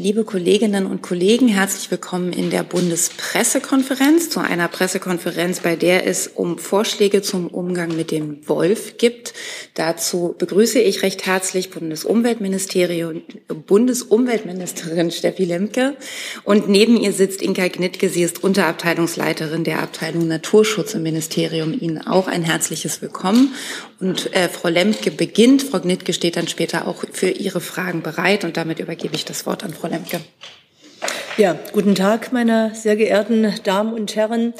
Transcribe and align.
Liebe 0.00 0.22
Kolleginnen 0.22 0.86
und 0.86 1.02
Kollegen, 1.02 1.48
herzlich 1.48 1.90
willkommen 1.90 2.32
in 2.32 2.50
der 2.50 2.62
Bundespressekonferenz, 2.62 4.30
zu 4.30 4.38
einer 4.38 4.68
Pressekonferenz, 4.68 5.58
bei 5.58 5.74
der 5.74 6.06
es 6.06 6.28
um 6.28 6.56
Vorschläge 6.56 7.20
zum 7.20 7.48
Umgang 7.48 7.96
mit 7.96 8.12
dem 8.12 8.48
Wolf 8.48 8.96
gibt. 8.96 9.34
Dazu 9.74 10.36
begrüße 10.38 10.78
ich 10.78 11.02
recht 11.02 11.26
herzlich 11.26 11.70
Bundesumweltministerium, 11.70 13.22
Bundesumweltministerin 13.66 15.10
Steffi 15.10 15.44
Lemke 15.44 15.96
und 16.44 16.68
neben 16.68 16.96
ihr 16.96 17.12
sitzt 17.12 17.42
Inka 17.42 17.66
Gnittke. 17.66 18.08
Sie 18.08 18.22
ist 18.22 18.44
Unterabteilungsleiterin 18.44 19.64
der 19.64 19.82
Abteilung 19.82 20.28
Naturschutz 20.28 20.94
im 20.94 21.02
Ministerium. 21.02 21.76
Ihnen 21.76 22.06
auch 22.06 22.28
ein 22.28 22.44
herzliches 22.44 23.02
Willkommen. 23.02 23.52
Und 23.98 24.32
äh, 24.32 24.48
Frau 24.48 24.68
Lemke 24.68 25.10
beginnt. 25.10 25.62
Frau 25.62 25.80
Gnittke 25.80 26.12
steht 26.12 26.36
dann 26.36 26.46
später 26.46 26.86
auch 26.86 27.02
für 27.10 27.30
Ihre 27.30 27.60
Fragen 27.60 28.02
bereit 28.02 28.44
und 28.44 28.56
damit 28.56 28.78
übergebe 28.78 29.16
ich 29.16 29.24
das 29.24 29.44
Wort 29.44 29.64
an 29.64 29.74
Frau 29.74 29.87
Lemke. 29.90 30.20
Ja, 31.36 31.56
guten 31.72 31.94
Tag, 31.94 32.32
meine 32.32 32.72
sehr 32.74 32.96
geehrten 32.96 33.54
Damen 33.64 33.92
und 33.92 34.16
Herren. 34.16 34.54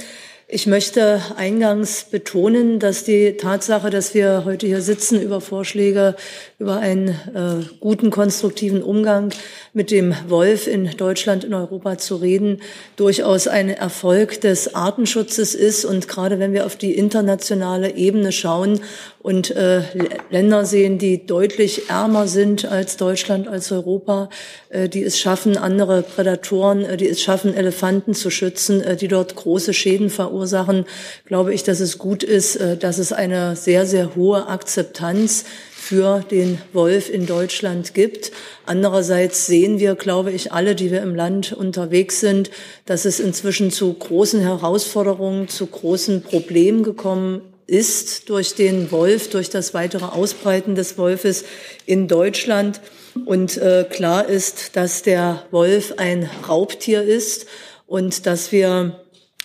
Ich 0.46 0.66
möchte 0.66 1.20
eingangs 1.37 2.04
betonen, 2.04 2.78
dass 2.78 3.04
die 3.04 3.37
Tatsache, 3.37 3.91
dass 3.91 4.14
wir 4.14 4.45
heute 4.46 4.66
hier 4.66 4.80
sitzen, 4.80 5.20
über 5.20 5.41
Vorschläge, 5.41 6.16
über 6.60 6.78
einen 6.78 7.08
äh, 7.08 7.64
guten, 7.78 8.10
konstruktiven 8.10 8.82
Umgang 8.82 9.32
mit 9.74 9.92
dem 9.92 10.12
Wolf 10.26 10.66
in 10.66 10.90
Deutschland, 10.96 11.44
in 11.44 11.54
Europa 11.54 11.98
zu 11.98 12.16
reden, 12.16 12.60
durchaus 12.96 13.46
ein 13.46 13.70
Erfolg 13.70 14.40
des 14.40 14.74
Artenschutzes 14.74 15.54
ist. 15.54 15.84
Und 15.84 16.08
gerade 16.08 16.40
wenn 16.40 16.52
wir 16.52 16.66
auf 16.66 16.74
die 16.74 16.94
internationale 16.94 17.94
Ebene 17.94 18.32
schauen 18.32 18.80
und 19.20 19.52
äh, 19.52 19.82
Länder 20.30 20.64
sehen, 20.64 20.98
die 20.98 21.26
deutlich 21.26 21.90
ärmer 21.90 22.26
sind 22.26 22.64
als 22.64 22.96
Deutschland, 22.96 23.46
als 23.46 23.70
Europa, 23.70 24.28
äh, 24.70 24.88
die 24.88 25.04
es 25.04 25.16
schaffen, 25.16 25.56
andere 25.56 26.02
Prädatoren, 26.02 26.84
äh, 26.84 26.96
die 26.96 27.09
es 27.09 27.22
schaffen, 27.22 27.54
Elefanten 27.54 28.14
zu 28.14 28.30
schützen, 28.30 28.80
äh, 28.80 28.96
die 28.96 29.06
dort 29.06 29.37
große 29.37 29.72
Schäden 29.72 30.10
verursachen, 30.10 30.87
glaube 31.24 31.54
ich, 31.54 31.62
dass 31.62 31.78
es 31.78 31.98
gut 31.98 32.24
ist, 32.24 32.56
äh, 32.56 32.76
dass 32.76 32.98
es 32.98 33.12
eine 33.12 33.54
sehr, 33.54 33.87
sehr 33.87 34.16
hohe 34.16 34.48
Akzeptanz 34.48 35.45
für 35.88 36.22
den 36.30 36.58
Wolf 36.74 37.08
in 37.08 37.24
Deutschland 37.24 37.94
gibt. 37.94 38.30
Andererseits 38.66 39.46
sehen 39.46 39.78
wir, 39.78 39.94
glaube 39.94 40.32
ich, 40.32 40.52
alle, 40.52 40.74
die 40.74 40.90
wir 40.90 41.00
im 41.00 41.14
Land 41.14 41.54
unterwegs 41.54 42.20
sind, 42.20 42.50
dass 42.84 43.06
es 43.06 43.20
inzwischen 43.20 43.70
zu 43.70 43.94
großen 43.94 44.38
Herausforderungen, 44.42 45.48
zu 45.48 45.66
großen 45.66 46.20
Problemen 46.20 46.82
gekommen 46.82 47.40
ist 47.66 48.28
durch 48.28 48.54
den 48.54 48.92
Wolf, 48.92 49.30
durch 49.30 49.48
das 49.48 49.72
weitere 49.72 50.04
Ausbreiten 50.04 50.74
des 50.74 50.98
Wolfes 50.98 51.46
in 51.86 52.06
Deutschland. 52.06 52.82
Und 53.24 53.56
äh, 53.56 53.86
klar 53.88 54.28
ist, 54.28 54.76
dass 54.76 55.02
der 55.02 55.46
Wolf 55.50 55.94
ein 55.96 56.28
Raubtier 56.46 57.02
ist 57.02 57.46
und 57.86 58.26
dass 58.26 58.52
wir 58.52 59.00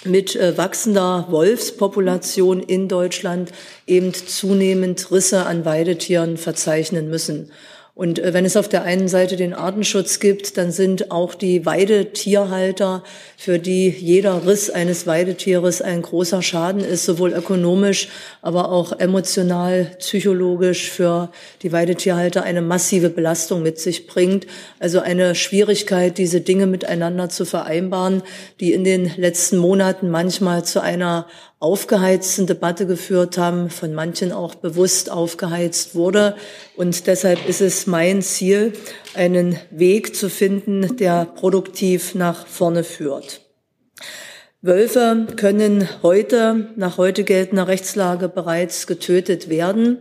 mit 0.06 0.36
äh, 0.36 0.58
wachsender 0.58 1.28
Wolfspopulation 1.30 2.60
in 2.62 2.88
Deutschland 2.88 3.52
eben 3.88 4.14
zunehmend 4.14 5.12
Risse 5.12 5.46
an 5.46 5.66
Weidetieren 5.66 6.38
verzeichnen 6.38 7.10
müssen. 7.10 7.52
Und 7.96 8.18
äh, 8.18 8.34
wenn 8.34 8.44
es 8.44 8.58
auf 8.58 8.68
der 8.68 8.84
einen 8.84 9.08
Seite 9.08 9.36
den 9.36 9.54
Artenschutz 9.54 10.20
gibt, 10.20 10.58
dann 10.58 10.72
sind 10.72 11.12
auch 11.12 11.36
die 11.36 11.64
Weidetierhalter, 11.64 13.04
für 13.38 13.60
die 13.60 13.90
jeder 13.90 14.48
Riss 14.48 14.72
eines 14.72 15.06
Weidetieres 15.06 15.84
ein 15.84 16.02
großer 16.02 16.42
Schaden 16.42 16.84
ist, 16.84 17.06
sowohl 17.06 17.34
ökonomisch, 17.34 18.10
aber 18.42 18.72
auch 18.72 18.94
emotional, 18.94 19.92
psychologisch 20.00 20.90
für 20.90 21.30
die 21.62 21.72
Weidetierhalter 21.72 22.42
eine 22.42 22.64
massive 22.64 23.12
Belastung 23.12 23.62
mit 23.62 23.78
sich 23.78 24.08
bringt. 24.08 24.48
Also 24.80 25.00
eine 25.00 25.36
Schwierigkeit, 25.36 26.18
diese 26.18 26.42
Dinge 26.42 26.66
miteinander 26.66 27.30
zu 27.30 27.46
vereinbaren, 27.46 28.24
die 28.60 28.74
in 28.74 28.84
den 28.84 29.12
letzten 29.18 29.58
Monaten 29.58 30.10
manchmal 30.10 30.66
zu 30.66 30.82
einer 30.82 31.28
aufgeheizten 31.64 32.46
Debatte 32.46 32.86
geführt 32.86 33.38
haben, 33.38 33.70
von 33.70 33.94
manchen 33.94 34.34
auch 34.34 34.54
bewusst 34.54 35.10
aufgeheizt 35.10 35.96
wurde. 35.96 36.36
Und 36.76 37.08
deshalb 37.08 37.48
ist 37.48 37.62
es 37.62 37.88
mein 37.88 38.22
Ziel, 38.22 38.74
einen 39.14 39.58
Weg 39.72 40.14
zu 40.14 40.30
finden, 40.30 40.98
der 40.98 41.24
produktiv 41.24 42.16
nach 42.16 42.48
vorne 42.48 42.84
führt. 42.84 43.40
Wölfe 44.62 45.26
können 45.38 45.88
heute, 46.04 46.68
nach 46.76 46.98
heute 46.98 47.24
geltender 47.24 47.70
Rechtslage, 47.70 48.28
bereits 48.28 48.86
getötet 48.86 49.48
werden. 49.48 50.00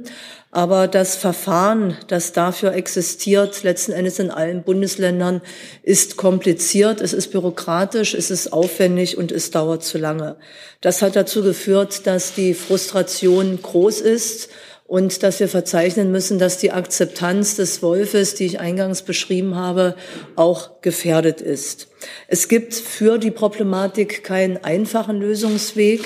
Aber 0.55 0.87
das 0.87 1.17
Verfahren, 1.17 1.97
das 2.09 2.33
dafür 2.33 2.75
existiert, 2.75 3.63
letzten 3.63 3.93
Endes 3.93 4.19
in 4.19 4.31
allen 4.31 4.65
Bundesländern, 4.65 5.41
ist 5.83 6.19
kompliziert, 6.19 7.01
es 7.01 7.15
ist 7.15 7.29
bürokratisch, 7.29 8.13
es 8.13 8.31
ist 8.31 8.53
aufwendig 8.53 9.17
und 9.17 9.33
es 9.33 9.51
dauert 9.51 9.83
zu 9.83 9.97
lange. 9.97 10.37
Das 10.83 11.01
hat 11.01 11.17
dazu 11.17 11.43
geführt, 11.43 12.07
dass 12.07 12.35
die 12.35 12.53
Frustration 12.53 13.63
groß 13.63 14.03
ist 14.03 14.51
und 14.87 15.23
dass 15.23 15.41
wir 15.41 15.49
verzeichnen 15.49 16.13
müssen, 16.13 16.39
dass 16.39 16.59
die 16.59 16.71
Akzeptanz 16.71 17.57
des 17.57 17.83
Wolfes, 17.83 18.35
die 18.35 18.45
ich 18.45 18.61
eingangs 18.61 19.01
beschrieben 19.01 19.55
habe, 19.55 19.97
auch 20.37 20.83
gefährdet 20.83 21.41
ist. 21.41 21.89
Es 22.29 22.49
gibt 22.49 22.75
für 22.75 23.17
die 23.17 23.31
Problematik 23.31 24.23
keinen 24.23 24.59
einfachen 24.59 25.19
Lösungsweg. 25.19 26.03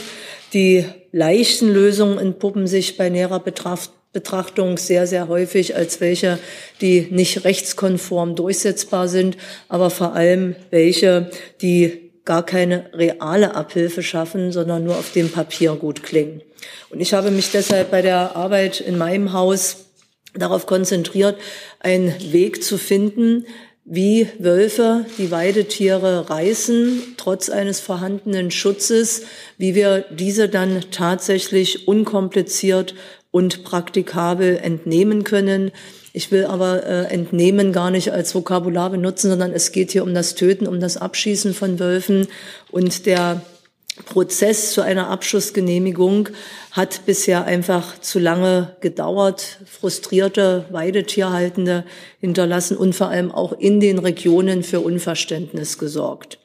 Die 0.52 0.84
leichten 1.10 1.68
Lösungen 1.68 2.20
entpuppen 2.20 2.68
sich 2.68 2.96
bei 2.96 3.08
näherer 3.08 3.40
Betracht 3.40 3.90
Betrachtung 4.16 4.78
sehr, 4.78 5.06
sehr 5.06 5.28
häufig 5.28 5.77
als 5.77 6.00
welche, 6.00 6.38
die 6.81 7.09
nicht 7.10 7.44
rechtskonform 7.44 8.34
durchsetzbar 8.34 9.09
sind, 9.09 9.37
aber 9.69 9.91
vor 9.91 10.15
allem 10.15 10.56
welche, 10.71 11.31
die 11.60 12.12
gar 12.25 12.43
keine 12.43 12.87
reale 12.94 13.55
Abhilfe 13.55 14.03
schaffen, 14.03 14.53
sondern 14.53 14.84
nur 14.84 14.97
auf 14.97 15.12
dem 15.12 15.28
Papier 15.28 15.75
gut 15.75 16.03
klingen. 16.03 16.41
Und 16.88 17.00
ich 17.00 17.12
habe 17.12 17.31
mich 17.31 17.50
deshalb 17.50 17.91
bei 17.91 18.00
der 18.00 18.34
Arbeit 18.37 18.81
in 18.81 18.97
meinem 18.97 19.34
Haus 19.34 19.84
darauf 20.32 20.65
konzentriert, 20.65 21.37
einen 21.81 22.15
Weg 22.32 22.65
zu 22.65 22.78
finden, 22.78 23.44
wie 23.84 24.28
Wölfe 24.38 25.05
die 25.19 25.31
Weidetiere 25.31 26.31
reißen, 26.31 27.16
trotz 27.19 27.50
eines 27.50 27.81
vorhandenen 27.81 28.50
Schutzes, 28.50 29.25
wie 29.59 29.75
wir 29.75 30.06
diese 30.10 30.49
dann 30.49 30.87
tatsächlich 30.91 31.87
unkompliziert 31.87 32.94
und 33.36 33.64
praktikabel 33.64 34.56
entnehmen 34.56 35.22
können. 35.22 35.70
Ich 36.14 36.30
will 36.30 36.47
aber 36.47 36.86
äh, 36.86 37.12
entnehmen 37.12 37.70
gar 37.70 37.91
nicht 37.91 38.10
als 38.10 38.34
Vokabular 38.34 38.88
benutzen, 38.88 39.28
sondern 39.28 39.52
es 39.52 39.72
geht 39.72 39.91
hier 39.91 40.04
um 40.04 40.14
das 40.14 40.36
Töten, 40.36 40.66
um 40.66 40.80
das 40.80 40.97
Abschießen 40.97 41.52
von 41.52 41.78
Wölfen. 41.78 42.28
Und 42.70 43.04
der 43.04 43.42
Prozess 44.06 44.72
zu 44.72 44.80
einer 44.80 45.10
Abschussgenehmigung 45.10 46.30
hat 46.70 47.04
bisher 47.04 47.44
einfach 47.44 48.00
zu 48.00 48.19
lange 48.19 48.75
gedauert, 48.80 49.58
frustrierte 49.66 50.64
Weidetierhaltende 50.70 51.84
hinterlassen 52.19 52.78
und 52.78 52.94
vor 52.94 53.08
allem 53.08 53.30
auch 53.30 53.52
in 53.52 53.80
den 53.80 53.98
Regionen 53.98 54.62
für 54.62 54.80
Unverständnis 54.80 55.76
gesorgt. 55.76 56.38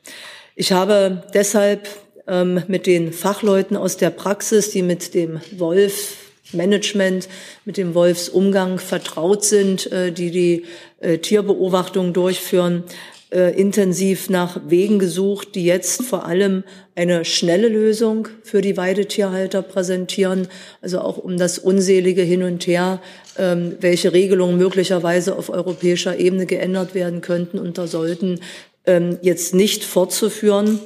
Ich 0.57 0.73
habe 0.73 1.23
deshalb 1.33 1.87
ähm, 2.27 2.63
mit 2.67 2.85
den 2.85 3.13
Fachleuten 3.13 3.77
aus 3.77 3.95
der 3.95 4.09
Praxis, 4.09 4.71
die 4.71 4.81
mit 4.81 5.13
dem 5.13 5.39
Wolf 5.57 6.17
Management, 6.53 7.27
mit 7.65 7.77
dem 7.77 7.93
Wolfsumgang 7.93 8.81
vertraut 8.81 9.43
sind, 9.43 9.91
äh, 9.91 10.11
die 10.11 10.31
die 10.31 10.65
äh, 10.99 11.17
Tierbeobachtung 11.17 12.13
durchführen, 12.13 12.83
äh, 13.31 13.57
intensiv 13.57 14.29
nach 14.29 14.59
Wegen 14.67 14.99
gesucht, 14.99 15.55
die 15.55 15.63
jetzt 15.63 16.03
vor 16.03 16.25
allem 16.25 16.63
eine 16.95 17.23
schnelle 17.23 17.69
Lösung 17.69 18.27
für 18.43 18.61
die 18.61 18.75
Weidetierhalter 18.75 19.61
präsentieren, 19.61 20.49
also 20.81 20.99
auch 20.99 21.17
um 21.17 21.37
das 21.37 21.57
unselige 21.57 22.23
Hin 22.23 22.43
und 22.43 22.67
Her, 22.67 23.01
ähm, 23.37 23.77
welche 23.79 24.11
Regelungen 24.11 24.57
möglicherweise 24.57 25.37
auf 25.37 25.49
europäischer 25.49 26.19
Ebene 26.19 26.45
geändert 26.45 26.93
werden 26.93 27.21
könnten 27.21 27.57
und 27.57 27.77
da 27.77 27.87
sollten, 27.87 28.41
ähm, 28.85 29.17
jetzt 29.21 29.55
nicht 29.55 29.85
fortzuführen 29.85 30.79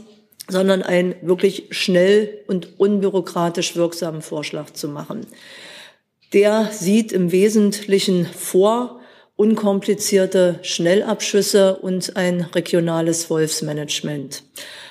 sondern 0.47 0.83
einen 0.83 1.15
wirklich 1.21 1.67
schnell 1.71 2.43
und 2.47 2.79
unbürokratisch 2.79 3.75
wirksamen 3.75 4.21
Vorschlag 4.21 4.71
zu 4.71 4.87
machen. 4.87 5.25
Der 6.33 6.69
sieht 6.71 7.11
im 7.11 7.31
Wesentlichen 7.31 8.25
vor, 8.25 8.99
unkomplizierte 9.35 10.59
Schnellabschüsse 10.61 11.75
und 11.75 12.15
ein 12.15 12.41
regionales 12.53 13.29
Wolfsmanagement. 13.29 14.43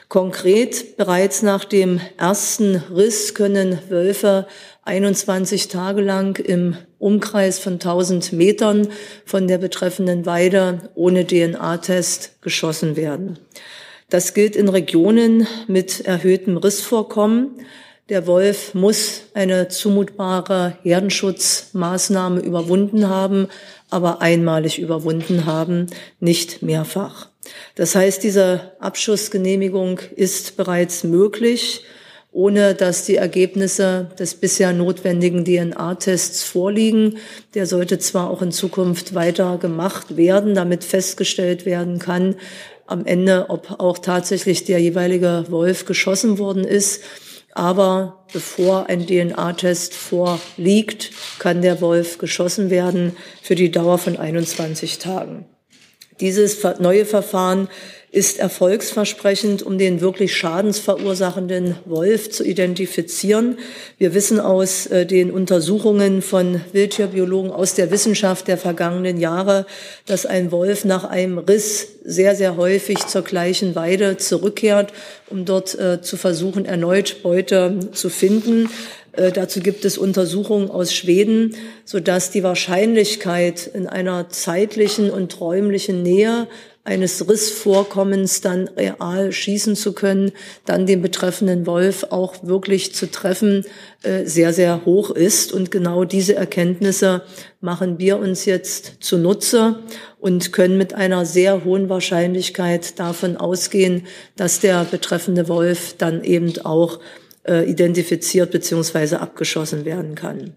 Konkret, 0.09 0.97
bereits 0.97 1.43
nach 1.43 1.65
dem 1.65 2.01
ersten 2.19 2.77
Riss 2.77 3.35
können 3.35 3.79
Wölfe 3.89 4.47
21 4.85 5.69
Tage 5.69 6.03
lang 6.03 6.39
im 6.39 6.77
Umkreis 6.99 7.59
von 7.59 7.75
1000 7.75 8.33
Metern 8.33 8.89
von 9.25 9.49
der 9.49 9.59
betreffenden 9.59 10.27
Weide 10.27 10.91
ohne 10.95 11.27
DNA-Test 11.27 12.43
geschossen 12.43 12.97
werden. 12.97 13.39
Das 14.15 14.33
gilt 14.33 14.55
in 14.55 14.69
Regionen 14.69 15.45
mit 15.67 16.03
erhöhtem 16.03 16.57
Rissvorkommen. 16.57 17.51
Der 18.11 18.29
Wolf 18.29 18.73
muss 18.73 19.23
eine 19.35 19.67
zumutbare 19.67 20.79
Herdenschutzmaßnahme 20.85 22.39
überwunden 22.39 23.09
haben, 23.09 23.49
aber 23.91 24.23
einmalig 24.23 24.79
überwunden 24.79 25.47
haben, 25.47 25.89
nicht 26.21 26.63
mehrfach. 26.63 27.29
Das 27.75 27.97
heißt, 27.97 28.23
diese 28.23 28.75
Abschussgenehmigung 28.79 29.99
ist 30.15 30.57
bereits 30.57 31.03
möglich 31.03 31.85
ohne 32.35 32.75
dass 32.75 33.05
die 33.05 33.15
Ergebnisse 33.15 34.09
des 34.19 34.35
bisher 34.35 34.73
notwendigen 34.73 35.45
DNA-Tests 35.45 36.43
vorliegen. 36.43 37.19
Der 37.55 37.65
sollte 37.65 38.01
zwar 38.01 38.29
auch 38.29 38.43
in 38.43 38.51
Zukunft 38.51 39.15
weiter 39.15 39.57
gemacht 39.57 40.17
werden, 40.17 40.57
damit 40.57 40.83
festgestellt 40.83 41.65
werden 41.65 42.01
kann, 42.01 42.35
am 42.87 43.07
Ende, 43.07 43.47
ob 43.49 43.81
auch 43.81 43.99
tatsächlich 43.99 44.65
der 44.65 44.79
jeweilige 44.79 45.47
Wolf 45.49 45.85
geschossen 45.85 46.39
worden 46.39 46.65
ist. 46.65 47.03
Aber 47.55 48.27
bevor 48.33 48.89
ein 48.89 49.07
DNA-Test 49.07 49.95
vorliegt, 49.95 51.11
kann 51.39 51.63
der 51.63 51.81
Wolf 51.81 52.19
geschossen 52.19 52.69
werden 52.71 53.17
für 53.43 53.55
die 53.55 53.71
Dauer 53.71 53.99
von 53.99 54.17
21 54.17 54.99
Tagen. 54.99 55.47
Dieses 56.21 56.63
neue 56.81 57.07
Verfahren 57.07 57.69
ist 58.15 58.39
erfolgsversprechend, 58.39 59.65
um 59.65 59.77
den 59.77 60.01
wirklich 60.01 60.37
schadensverursachenden 60.37 61.75
Wolf 61.85 62.31
zu 62.31 62.45
identifizieren. 62.45 63.59
Wir 63.99 64.15
wissen 64.15 64.39
aus 64.39 64.87
äh, 64.87 65.05
den 65.05 65.33
Untersuchungen 65.33 66.23
von 66.23 66.61
Wildtierbiologen 66.73 67.51
aus 67.51 67.75
der 67.75 67.91
Wissenschaft 67.91 68.47
der 68.47 68.57
vergangenen 68.57 69.19
Jahre, 69.19 69.67
dass 70.07 70.27
ein 70.27 70.53
Wolf 70.53 70.85
nach 70.85 71.03
einem 71.03 71.39
Riss 71.39 71.89
sehr, 72.05 72.37
sehr 72.37 72.57
häufig 72.57 73.05
zur 73.07 73.23
gleichen 73.23 73.75
Weide 73.75 74.17
zurückkehrt, 74.17 74.93
um 75.29 75.45
dort 75.45 75.77
äh, 75.77 76.01
zu 76.01 76.17
versuchen, 76.17 76.67
erneut 76.67 77.23
Beute 77.25 77.81
zu 77.93 78.11
finden. 78.11 78.71
Äh, 79.11 79.33
dazu 79.33 79.59
gibt 79.59 79.85
es 79.85 79.99
Untersuchungen 79.99 80.71
aus 80.71 80.95
Schweden, 80.95 81.57
sodass 81.85 82.31
die 82.31 82.45
Wahrscheinlichkeit 82.45 83.69
in 83.75 83.89
einer 83.89 84.29
zeitlichen 84.29 85.11
und 85.11 85.41
räumlichen 85.41 86.05
Nähe 86.05 86.47
eines 86.85 87.27
Rissvorkommens 87.27 88.43
dann 88.43 88.69
real 88.69 89.33
schießen 89.33 89.75
zu 89.75 89.95
können, 89.95 90.33
dann 90.67 90.85
den 90.85 91.01
betreffenden 91.01 91.67
Wolf 91.67 92.07
auch 92.11 92.45
wirklich 92.45 92.95
zu 92.95 93.11
treffen, 93.11 93.65
äh, 94.03 94.27
sehr, 94.27 94.53
sehr 94.53 94.85
hoch 94.85 95.11
ist. 95.11 95.53
Und 95.53 95.71
genau 95.71 96.05
diese 96.05 96.35
Erkenntnisse 96.35 97.23
machen 97.63 97.99
wir 97.99 98.19
uns 98.19 98.45
jetzt 98.45 98.99
zunutze 99.01 99.79
und 100.21 100.53
können 100.53 100.77
mit 100.77 100.93
einer 100.93 101.25
sehr 101.25 101.65
hohen 101.65 101.89
Wahrscheinlichkeit 101.89 102.99
davon 102.99 103.39
ausgehen, 103.39 104.07
dass 104.37 104.61
der 104.61 104.85
betreffende 104.85 105.49
Wolf 105.49 105.95
dann 105.97 106.23
eben 106.23 106.53
auch 106.65 107.01
äh, 107.49 107.69
identifiziert 107.69 108.51
beziehungsweise 108.51 109.21
abgeschossen 109.21 109.87
werden 109.87 110.15
kann. 110.15 110.55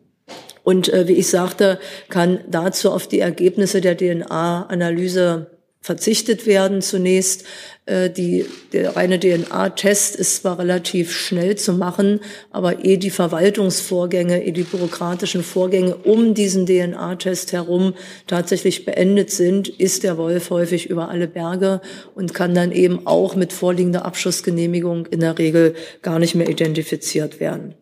Und 0.64 0.92
äh, 0.92 1.08
wie 1.08 1.14
ich 1.14 1.30
sagte, 1.30 1.80
kann 2.10 2.40
dazu 2.50 2.92
auf 2.92 3.08
die 3.08 3.22
Ergebnisse 3.22 3.80
der 3.80 3.96
DNA-Analyse 3.96 5.57
verzichtet 5.88 6.46
werden 6.46 6.82
zunächst. 6.82 7.46
Äh, 7.86 8.10
die, 8.10 8.46
der 8.74 8.98
reine 8.98 9.20
DNA-Test 9.20 10.18
ist 10.18 10.42
zwar 10.42 10.60
relativ 10.60 11.12
schnell 11.14 11.56
zu 11.56 11.74
machen, 11.74 12.20
aber 12.52 12.84
eh 12.84 12.98
die 12.98 13.10
Verwaltungsvorgänge, 13.10 14.44
eh 14.44 14.52
die 14.52 14.64
bürokratischen 14.64 15.44
Vorgänge 15.44 15.96
um 15.96 16.34
diesen 16.34 16.66
DNA-Test 16.66 17.54
herum 17.54 17.94
tatsächlich 18.28 18.84
beendet 18.86 19.32
sind, 19.32 19.70
ist 19.70 20.04
der 20.04 20.18
Wolf 20.18 20.50
häufig 20.50 20.90
über 20.90 21.10
alle 21.10 21.28
Berge 21.28 21.82
und 22.14 22.34
kann 22.34 22.54
dann 22.54 22.74
eben 22.74 23.08
auch 23.08 23.36
mit 23.36 23.54
vorliegender 23.54 24.04
Abschussgenehmigung 24.06 25.06
in 25.06 25.22
der 25.22 25.40
Regel 25.40 25.74
gar 26.02 26.20
nicht 26.20 26.36
mehr 26.36 26.50
identifiziert 26.50 27.40
werden. 27.40 27.76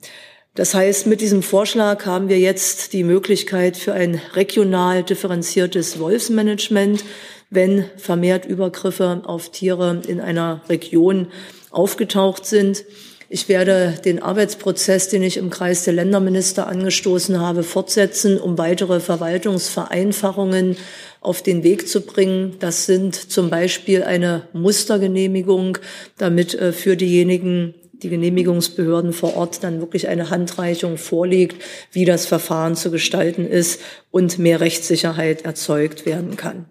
Das 0.55 0.73
heißt, 0.73 1.05
mit 1.07 1.19
diesem 1.19 1.43
Vorschlag 1.43 2.05
haben 2.05 2.29
wir 2.29 2.39
jetzt 2.39 2.93
die 2.93 3.03
Möglichkeit 3.03 3.75
für 3.75 3.91
ein 3.91 4.21
regional 4.35 5.03
differenziertes 5.03 5.99
Wolfsmanagement 5.99 7.03
wenn 7.49 7.85
vermehrt 7.97 8.45
Übergriffe 8.45 9.21
auf 9.25 9.51
Tiere 9.51 10.01
in 10.07 10.19
einer 10.19 10.61
Region 10.69 11.27
aufgetaucht 11.71 12.45
sind. 12.45 12.85
Ich 13.27 13.49
werde 13.49 13.95
den 14.05 14.21
Arbeitsprozess, 14.21 15.09
den 15.09 15.23
ich 15.23 15.37
im 15.37 15.49
Kreis 15.49 15.83
der 15.83 15.93
Länderminister 15.93 16.67
angestoßen 16.67 17.39
habe, 17.39 17.63
fortsetzen, 17.63 18.39
um 18.39 18.57
weitere 18.57 18.99
Verwaltungsvereinfachungen 18.99 20.77
auf 21.21 21.41
den 21.41 21.63
Weg 21.63 21.87
zu 21.87 22.01
bringen. 22.01 22.57
Das 22.59 22.85
sind 22.85 23.15
zum 23.15 23.49
Beispiel 23.49 24.03
eine 24.03 24.43
Mustergenehmigung, 24.53 25.79
damit 26.17 26.53
äh, 26.53 26.71
für 26.71 26.95
diejenigen, 26.95 27.73
die 27.93 28.09
Genehmigungsbehörden 28.09 29.11
vor 29.11 29.35
Ort 29.35 29.63
dann 29.63 29.79
wirklich 29.79 30.07
eine 30.07 30.29
Handreichung 30.29 30.97
vorliegt, 30.97 31.63
wie 31.91 32.05
das 32.05 32.27
Verfahren 32.27 32.75
zu 32.75 32.91
gestalten 32.91 33.47
ist 33.47 33.81
und 34.11 34.37
mehr 34.37 34.59
Rechtssicherheit 34.59 35.45
erzeugt 35.45 36.05
werden 36.05 36.37
kann. 36.37 36.65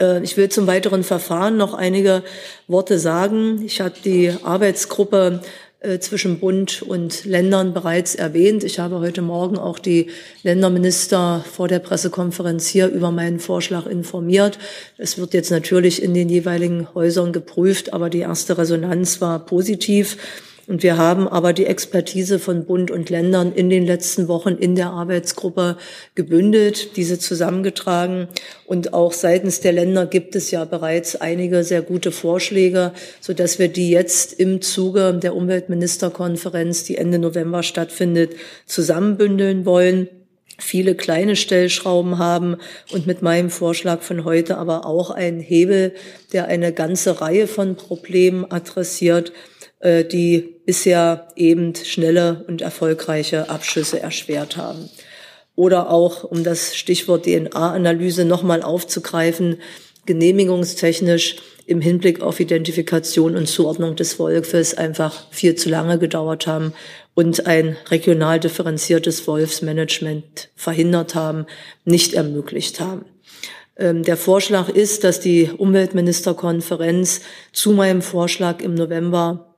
Äh, 0.00 0.22
ich 0.22 0.36
will 0.36 0.48
zum 0.48 0.66
weiteren 0.66 1.04
Verfahren 1.04 1.56
noch 1.56 1.74
einige 1.74 2.22
Worte 2.68 2.98
sagen. 2.98 3.62
Ich 3.64 3.80
habe 3.80 3.94
die 4.04 4.32
Arbeitsgruppe 4.42 5.40
äh, 5.84 5.98
zwischen 5.98 6.38
Bund 6.40 6.80
und 6.80 7.26
Ländern 7.26 7.74
bereits 7.74 8.14
erwähnt. 8.14 8.64
Ich 8.64 8.78
habe 8.78 9.00
heute 9.00 9.20
Morgen 9.20 9.58
auch 9.58 9.78
die 9.78 10.06
Länderminister 10.42 11.44
vor 11.52 11.68
der 11.68 11.78
Pressekonferenz 11.78 12.66
hier 12.66 12.88
über 12.88 13.10
meinen 13.10 13.38
Vorschlag 13.38 13.86
informiert. 13.86 14.58
Es 14.96 15.18
wird 15.18 15.34
jetzt 15.34 15.50
natürlich 15.50 16.02
in 16.02 16.14
den 16.14 16.30
jeweiligen 16.30 16.88
Häusern 16.94 17.34
geprüft, 17.34 17.92
aber 17.92 18.08
die 18.08 18.20
erste 18.20 18.56
Resonanz 18.56 19.20
war 19.20 19.44
positiv. 19.44 20.16
Und 20.66 20.82
wir 20.82 20.96
haben 20.96 21.28
aber 21.28 21.52
die 21.52 21.66
Expertise 21.66 22.38
von 22.38 22.64
Bund 22.64 22.90
und 22.90 23.10
Ländern 23.10 23.52
in 23.52 23.68
den 23.68 23.84
letzten 23.84 24.28
Wochen 24.28 24.50
in 24.50 24.74
der 24.74 24.90
Arbeitsgruppe 24.90 25.76
gebündelt, 26.14 26.96
diese 26.96 27.18
zusammengetragen. 27.18 28.28
Und 28.64 28.94
auch 28.94 29.12
seitens 29.12 29.60
der 29.60 29.72
Länder 29.72 30.06
gibt 30.06 30.34
es 30.36 30.50
ja 30.50 30.64
bereits 30.64 31.16
einige 31.16 31.64
sehr 31.64 31.82
gute 31.82 32.12
Vorschläge, 32.12 32.92
so 33.20 33.34
dass 33.34 33.58
wir 33.58 33.68
die 33.68 33.90
jetzt 33.90 34.32
im 34.32 34.62
Zuge 34.62 35.12
der 35.14 35.36
Umweltministerkonferenz, 35.36 36.84
die 36.84 36.96
Ende 36.96 37.18
November 37.18 37.62
stattfindet, 37.62 38.34
zusammenbündeln 38.66 39.66
wollen 39.66 40.08
viele 40.58 40.94
kleine 40.94 41.36
Stellschrauben 41.36 42.18
haben 42.18 42.56
und 42.92 43.06
mit 43.06 43.22
meinem 43.22 43.50
Vorschlag 43.50 44.02
von 44.02 44.24
heute 44.24 44.56
aber 44.56 44.86
auch 44.86 45.10
einen 45.10 45.40
Hebel, 45.40 45.94
der 46.32 46.46
eine 46.46 46.72
ganze 46.72 47.20
Reihe 47.20 47.46
von 47.46 47.76
Problemen 47.76 48.50
adressiert, 48.50 49.32
äh, 49.84 50.04
die 50.04 50.56
bisher 50.64 51.28
eben 51.36 51.74
schnelle 51.74 52.44
und 52.48 52.62
erfolgreiche 52.62 53.50
Abschüsse 53.50 54.00
erschwert 54.00 54.56
haben. 54.56 54.88
Oder 55.56 55.90
auch, 55.90 56.24
um 56.24 56.42
das 56.42 56.74
Stichwort 56.74 57.26
DNA-Analyse 57.26 58.24
nochmal 58.24 58.62
aufzugreifen, 58.62 59.58
genehmigungstechnisch 60.06 61.36
im 61.66 61.82
Hinblick 61.82 62.22
auf 62.22 62.40
Identifikation 62.40 63.36
und 63.36 63.46
Zuordnung 63.46 63.94
des 63.94 64.18
Wolfes 64.18 64.74
einfach 64.74 65.26
viel 65.30 65.54
zu 65.54 65.68
lange 65.68 65.98
gedauert 65.98 66.46
haben 66.46 66.72
und 67.14 67.46
ein 67.46 67.76
regional 67.90 68.40
differenziertes 68.40 69.26
Wolfsmanagement 69.26 70.48
verhindert 70.56 71.14
haben, 71.14 71.46
nicht 71.84 72.14
ermöglicht 72.14 72.80
haben. 72.80 73.04
Ähm, 73.76 74.02
der 74.02 74.16
Vorschlag 74.16 74.70
ist, 74.70 75.04
dass 75.04 75.20
die 75.20 75.50
Umweltministerkonferenz 75.56 77.20
zu 77.52 77.72
meinem 77.72 78.00
Vorschlag 78.00 78.62
im 78.62 78.74
November 78.74 79.53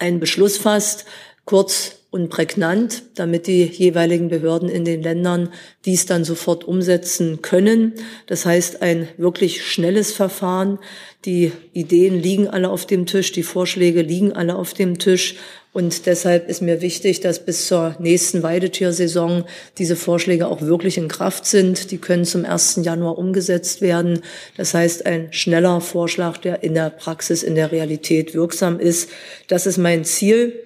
einen 0.00 0.20
Beschluss 0.20 0.56
fasst, 0.56 1.04
kurz 1.44 2.00
und 2.10 2.28
prägnant, 2.28 3.04
damit 3.14 3.46
die 3.46 3.64
jeweiligen 3.64 4.28
Behörden 4.28 4.68
in 4.68 4.84
den 4.84 5.02
Ländern 5.02 5.50
dies 5.84 6.06
dann 6.06 6.24
sofort 6.24 6.64
umsetzen 6.64 7.40
können. 7.40 7.94
Das 8.26 8.44
heißt, 8.44 8.82
ein 8.82 9.06
wirklich 9.16 9.64
schnelles 9.64 10.12
Verfahren. 10.12 10.80
Die 11.24 11.52
Ideen 11.72 12.20
liegen 12.20 12.48
alle 12.48 12.70
auf 12.70 12.84
dem 12.84 13.06
Tisch, 13.06 13.30
die 13.30 13.44
Vorschläge 13.44 14.02
liegen 14.02 14.32
alle 14.32 14.56
auf 14.56 14.74
dem 14.74 14.98
Tisch. 14.98 15.36
Und 15.72 16.06
deshalb 16.06 16.48
ist 16.48 16.62
mir 16.62 16.80
wichtig, 16.80 17.20
dass 17.20 17.44
bis 17.44 17.68
zur 17.68 17.94
nächsten 18.00 18.42
Weidetiersaison 18.42 19.44
diese 19.78 19.94
Vorschläge 19.94 20.48
auch 20.48 20.62
wirklich 20.62 20.98
in 20.98 21.06
Kraft 21.06 21.46
sind. 21.46 21.92
Die 21.92 21.98
können 21.98 22.24
zum 22.24 22.44
1. 22.44 22.80
Januar 22.82 23.18
umgesetzt 23.18 23.80
werden. 23.80 24.22
Das 24.56 24.74
heißt, 24.74 25.06
ein 25.06 25.32
schneller 25.32 25.80
Vorschlag, 25.80 26.38
der 26.38 26.64
in 26.64 26.74
der 26.74 26.90
Praxis, 26.90 27.44
in 27.44 27.54
der 27.54 27.70
Realität 27.70 28.34
wirksam 28.34 28.80
ist. 28.80 29.10
Das 29.46 29.66
ist 29.66 29.78
mein 29.78 30.04
Ziel. 30.04 30.64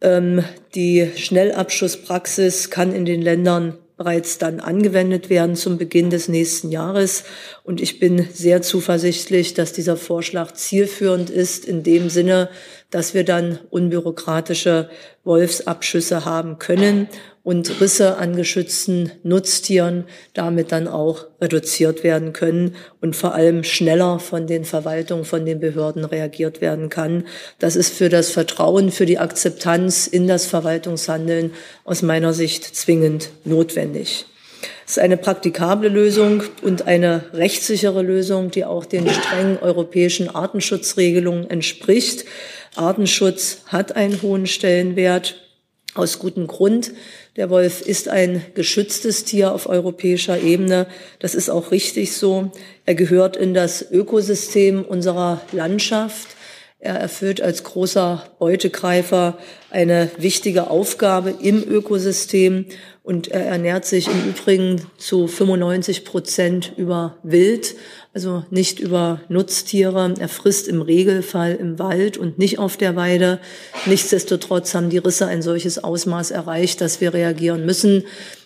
Ähm, 0.00 0.42
die 0.74 1.10
Schnellabschusspraxis 1.16 2.70
kann 2.70 2.94
in 2.94 3.04
den 3.04 3.20
Ländern 3.20 3.76
bereits 3.98 4.38
dann 4.38 4.60
angewendet 4.60 5.28
werden 5.28 5.56
zum 5.56 5.76
Beginn 5.76 6.08
des 6.08 6.28
nächsten 6.28 6.70
Jahres. 6.70 7.24
Und 7.64 7.82
ich 7.82 8.00
bin 8.00 8.26
sehr 8.32 8.62
zuversichtlich, 8.62 9.52
dass 9.52 9.74
dieser 9.74 9.98
Vorschlag 9.98 10.52
zielführend 10.52 11.28
ist 11.28 11.66
in 11.66 11.82
dem 11.82 12.08
Sinne, 12.08 12.48
dass 12.90 13.14
wir 13.14 13.24
dann 13.24 13.58
unbürokratische 13.70 14.90
Wolfsabschüsse 15.24 16.24
haben 16.24 16.58
können 16.58 17.08
und 17.42 17.80
Risse 17.80 18.16
an 18.18 18.36
geschützten 18.36 19.12
Nutztieren 19.22 20.04
damit 20.34 20.72
dann 20.72 20.88
auch 20.88 21.26
reduziert 21.40 22.04
werden 22.04 22.32
können 22.32 22.76
und 23.00 23.16
vor 23.16 23.34
allem 23.34 23.64
schneller 23.64 24.18
von 24.18 24.46
den 24.46 24.64
Verwaltungen, 24.64 25.24
von 25.24 25.46
den 25.46 25.60
Behörden 25.60 26.04
reagiert 26.04 26.60
werden 26.60 26.90
kann. 26.90 27.24
Das 27.58 27.76
ist 27.76 27.94
für 27.94 28.08
das 28.08 28.30
Vertrauen, 28.30 28.90
für 28.90 29.06
die 29.06 29.18
Akzeptanz 29.18 30.06
in 30.06 30.26
das 30.28 30.46
Verwaltungshandeln 30.46 31.52
aus 31.84 32.02
meiner 32.02 32.32
Sicht 32.34 32.64
zwingend 32.64 33.30
notwendig. 33.44 34.26
Es 34.86 34.92
ist 34.92 34.98
eine 34.98 35.16
praktikable 35.16 35.88
Lösung 35.88 36.42
und 36.62 36.86
eine 36.86 37.24
rechtssichere 37.32 38.02
Lösung, 38.02 38.50
die 38.50 38.64
auch 38.64 38.84
den 38.84 39.08
strengen 39.08 39.58
europäischen 39.58 40.28
Artenschutzregelungen 40.28 41.48
entspricht. 41.48 42.24
Artenschutz 42.76 43.62
hat 43.66 43.96
einen 43.96 44.22
hohen 44.22 44.46
Stellenwert 44.46 45.36
aus 45.94 46.18
gutem 46.18 46.46
Grund. 46.46 46.92
Der 47.36 47.50
Wolf 47.50 47.80
ist 47.80 48.08
ein 48.08 48.44
geschütztes 48.54 49.24
Tier 49.24 49.52
auf 49.52 49.68
europäischer 49.68 50.40
Ebene. 50.40 50.86
Das 51.18 51.34
ist 51.34 51.48
auch 51.48 51.70
richtig 51.70 52.12
so. 52.12 52.50
Er 52.86 52.94
gehört 52.94 53.36
in 53.36 53.54
das 53.54 53.90
Ökosystem 53.90 54.84
unserer 54.84 55.40
Landschaft. 55.52 56.28
Er 56.78 56.94
erfüllt 56.94 57.42
als 57.42 57.62
großer 57.62 58.24
Beutegreifer 58.38 59.36
eine 59.70 60.10
wichtige 60.16 60.70
Aufgabe 60.70 61.34
im 61.42 61.62
Ökosystem 61.62 62.66
und 63.10 63.26
er 63.26 63.44
ernährt 63.44 63.86
sich 63.86 64.06
im 64.06 64.30
Übrigen 64.30 64.82
zu 64.96 65.26
95 65.26 66.04
Prozent 66.04 66.72
über 66.76 67.16
Wild, 67.24 67.74
also 68.14 68.44
nicht 68.50 68.78
über 68.78 69.20
Nutztiere. 69.28 70.14
Er 70.20 70.28
frisst 70.28 70.68
im 70.68 70.80
Regelfall 70.80 71.56
im 71.56 71.80
Wald 71.80 72.18
und 72.18 72.38
nicht 72.38 72.60
auf 72.60 72.76
der 72.76 72.94
Weide. 72.94 73.40
Nichtsdestotrotz 73.86 74.76
haben 74.76 74.90
die 74.90 74.98
Risse 74.98 75.26
ein 75.26 75.42
solches 75.42 75.82
Ausmaß 75.82 76.30
erreicht, 76.30 76.80
dass 76.80 77.00
wir 77.00 77.12
reagieren 77.12 77.66
müssen. 77.66 78.04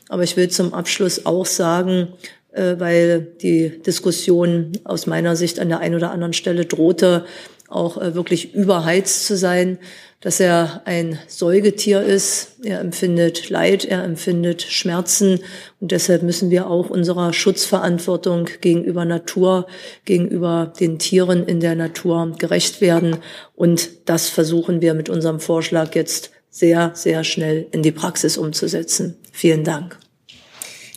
Aber 0.08 0.22
ich 0.22 0.34
will 0.38 0.48
zum 0.48 0.72
Abschluss 0.72 1.26
auch 1.26 1.44
sagen, 1.44 2.08
äh, 2.52 2.76
weil 2.78 3.20
die 3.42 3.82
Diskussion 3.82 4.72
aus 4.84 5.06
meiner 5.06 5.36
Sicht 5.36 5.60
an 5.60 5.68
der 5.68 5.80
einen 5.80 5.96
oder 5.96 6.10
anderen 6.10 6.32
Stelle 6.32 6.64
drohte, 6.64 7.26
auch 7.68 8.00
äh, 8.00 8.14
wirklich 8.14 8.54
überheizt 8.54 9.26
zu 9.26 9.36
sein, 9.36 9.78
dass 10.24 10.40
er 10.40 10.80
ein 10.86 11.18
Säugetier 11.28 12.00
ist. 12.00 12.56
Er 12.64 12.80
empfindet 12.80 13.50
Leid, 13.50 13.84
er 13.84 14.02
empfindet 14.02 14.62
Schmerzen 14.62 15.40
und 15.80 15.92
deshalb 15.92 16.22
müssen 16.22 16.50
wir 16.50 16.66
auch 16.66 16.88
unserer 16.88 17.34
Schutzverantwortung 17.34 18.48
gegenüber 18.62 19.04
Natur, 19.04 19.66
gegenüber 20.06 20.72
den 20.80 20.98
Tieren 20.98 21.44
in 21.46 21.60
der 21.60 21.74
Natur 21.74 22.32
gerecht 22.38 22.80
werden. 22.80 23.18
Und 23.54 24.08
das 24.08 24.30
versuchen 24.30 24.80
wir 24.80 24.94
mit 24.94 25.10
unserem 25.10 25.40
Vorschlag 25.40 25.94
jetzt 25.94 26.30
sehr, 26.48 26.92
sehr 26.94 27.22
schnell 27.22 27.66
in 27.70 27.82
die 27.82 27.92
Praxis 27.92 28.38
umzusetzen. 28.38 29.18
Vielen 29.30 29.62
Dank. 29.62 29.98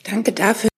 Danke 0.10 0.32
dafür. 0.32 0.70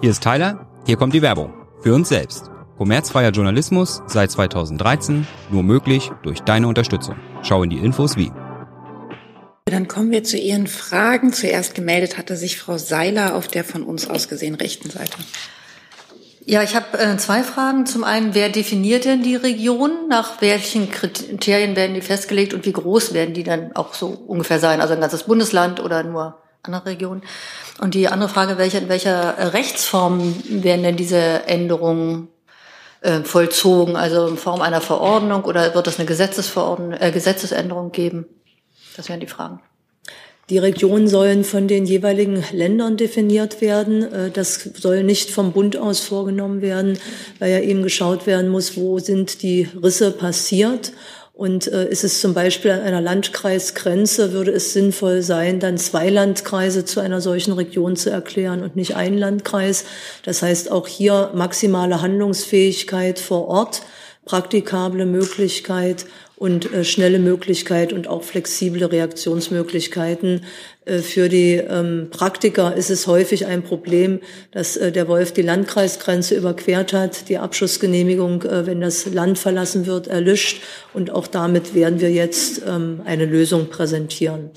Hier 0.00 0.10
ist 0.10 0.20
Tyler, 0.20 0.66
hier 0.84 0.96
kommt 0.96 1.14
die 1.14 1.22
Werbung. 1.22 1.54
Für 1.80 1.94
uns 1.94 2.08
selbst. 2.08 2.51
Kommerzfreier 2.82 3.30
Journalismus 3.30 4.02
seit 4.08 4.32
2013 4.32 5.24
nur 5.52 5.62
möglich 5.62 6.10
durch 6.24 6.40
deine 6.40 6.66
Unterstützung. 6.66 7.14
Schau 7.44 7.62
in 7.62 7.70
die 7.70 7.78
Infos 7.78 8.16
wie. 8.16 8.32
Dann 9.66 9.86
kommen 9.86 10.10
wir 10.10 10.24
zu 10.24 10.36
Ihren 10.36 10.66
Fragen. 10.66 11.32
Zuerst 11.32 11.76
gemeldet 11.76 12.18
hatte 12.18 12.36
sich 12.36 12.58
Frau 12.58 12.78
Seiler 12.78 13.36
auf 13.36 13.46
der 13.46 13.62
von 13.62 13.84
uns 13.84 14.10
aus 14.10 14.26
gesehen 14.26 14.56
rechten 14.56 14.90
Seite. 14.90 15.16
Ja, 16.44 16.64
ich 16.64 16.74
habe 16.74 16.98
äh, 16.98 17.16
zwei 17.18 17.44
Fragen. 17.44 17.86
Zum 17.86 18.02
einen, 18.02 18.34
wer 18.34 18.48
definiert 18.48 19.04
denn 19.04 19.22
die 19.22 19.36
Region? 19.36 20.08
Nach 20.08 20.40
welchen 20.40 20.90
Kriterien 20.90 21.76
werden 21.76 21.94
die 21.94 22.00
festgelegt 22.00 22.52
und 22.52 22.66
wie 22.66 22.72
groß 22.72 23.14
werden 23.14 23.32
die 23.32 23.44
dann 23.44 23.76
auch 23.76 23.94
so 23.94 24.08
ungefähr 24.08 24.58
sein? 24.58 24.80
Also 24.80 24.94
ein 24.94 25.00
ganzes 25.00 25.22
Bundesland 25.22 25.78
oder 25.78 26.02
nur 26.02 26.38
andere 26.64 26.86
Regionen? 26.86 27.22
Und 27.78 27.94
die 27.94 28.08
andere 28.08 28.28
Frage, 28.28 28.58
welche, 28.58 28.78
in 28.78 28.88
welcher 28.88 29.54
Rechtsform 29.54 30.34
werden 30.48 30.82
denn 30.82 30.96
diese 30.96 31.46
Änderungen 31.46 32.26
äh, 33.02 33.20
vollzogen, 33.20 33.96
also 33.96 34.26
in 34.26 34.36
Form 34.36 34.62
einer 34.62 34.80
Verordnung 34.80 35.44
oder 35.44 35.74
wird 35.74 35.86
es 35.86 35.98
eine 35.98 36.06
Gesetzesverordnung, 36.06 36.92
äh, 36.92 37.10
Gesetzesänderung 37.10 37.92
geben? 37.92 38.26
Das 38.96 39.08
wären 39.08 39.20
die 39.20 39.26
Fragen. 39.26 39.60
Die 40.50 40.58
Regionen 40.58 41.08
sollen 41.08 41.44
von 41.44 41.68
den 41.68 41.86
jeweiligen 41.86 42.44
Ländern 42.52 42.96
definiert 42.96 43.60
werden. 43.60 44.02
Äh, 44.12 44.30
das 44.30 44.68
soll 44.74 45.02
nicht 45.02 45.30
vom 45.30 45.52
Bund 45.52 45.76
aus 45.76 46.00
vorgenommen 46.00 46.62
werden, 46.62 46.98
weil 47.38 47.52
ja 47.52 47.60
eben 47.60 47.82
geschaut 47.82 48.26
werden 48.26 48.48
muss, 48.48 48.76
wo 48.76 48.98
sind 48.98 49.42
die 49.42 49.68
Risse 49.82 50.10
passiert 50.10 50.92
und 51.32 51.66
äh, 51.66 51.88
ist 51.88 52.04
es 52.04 52.20
zum 52.20 52.34
Beispiel 52.34 52.70
an 52.72 52.80
einer 52.80 53.00
Landkreisgrenze, 53.00 54.32
würde 54.32 54.52
es 54.52 54.74
sinnvoll 54.74 55.22
sein, 55.22 55.60
dann 55.60 55.78
zwei 55.78 56.10
Landkreise 56.10 56.84
zu 56.84 57.00
einer 57.00 57.20
solchen 57.20 57.52
Region 57.52 57.96
zu 57.96 58.10
erklären 58.10 58.62
und 58.62 58.76
nicht 58.76 58.96
einen 58.96 59.16
Landkreis. 59.16 59.84
Das 60.24 60.42
heißt 60.42 60.70
auch 60.70 60.86
hier 60.86 61.30
maximale 61.34 62.02
Handlungsfähigkeit 62.02 63.18
vor 63.18 63.48
Ort, 63.48 63.82
praktikable 64.24 65.06
Möglichkeit 65.06 66.06
und 66.36 66.72
äh, 66.72 66.84
schnelle 66.84 67.20
Möglichkeit 67.20 67.92
und 67.92 68.08
auch 68.08 68.24
flexible 68.24 68.84
Reaktionsmöglichkeiten. 68.84 70.44
Äh, 70.84 70.98
für 70.98 71.28
die 71.28 71.54
ähm, 71.54 72.08
Praktiker 72.10 72.74
ist 72.74 72.90
es 72.90 73.06
häufig 73.06 73.46
ein 73.46 73.62
Problem, 73.62 74.20
dass 74.50 74.76
äh, 74.76 74.90
der 74.90 75.06
Wolf 75.06 75.32
die 75.32 75.42
Landkreisgrenze 75.42 76.34
überquert 76.34 76.92
hat, 76.92 77.28
die 77.28 77.38
Abschussgenehmigung, 77.38 78.42
äh, 78.42 78.66
wenn 78.66 78.80
das 78.80 79.06
Land 79.06 79.38
verlassen 79.38 79.86
wird, 79.86 80.08
erlischt. 80.08 80.62
Und 80.94 81.10
auch 81.10 81.28
damit 81.28 81.74
werden 81.74 82.00
wir 82.00 82.10
jetzt 82.10 82.62
ähm, 82.66 83.02
eine 83.04 83.26
Lösung 83.26 83.68
präsentieren. 83.68 84.50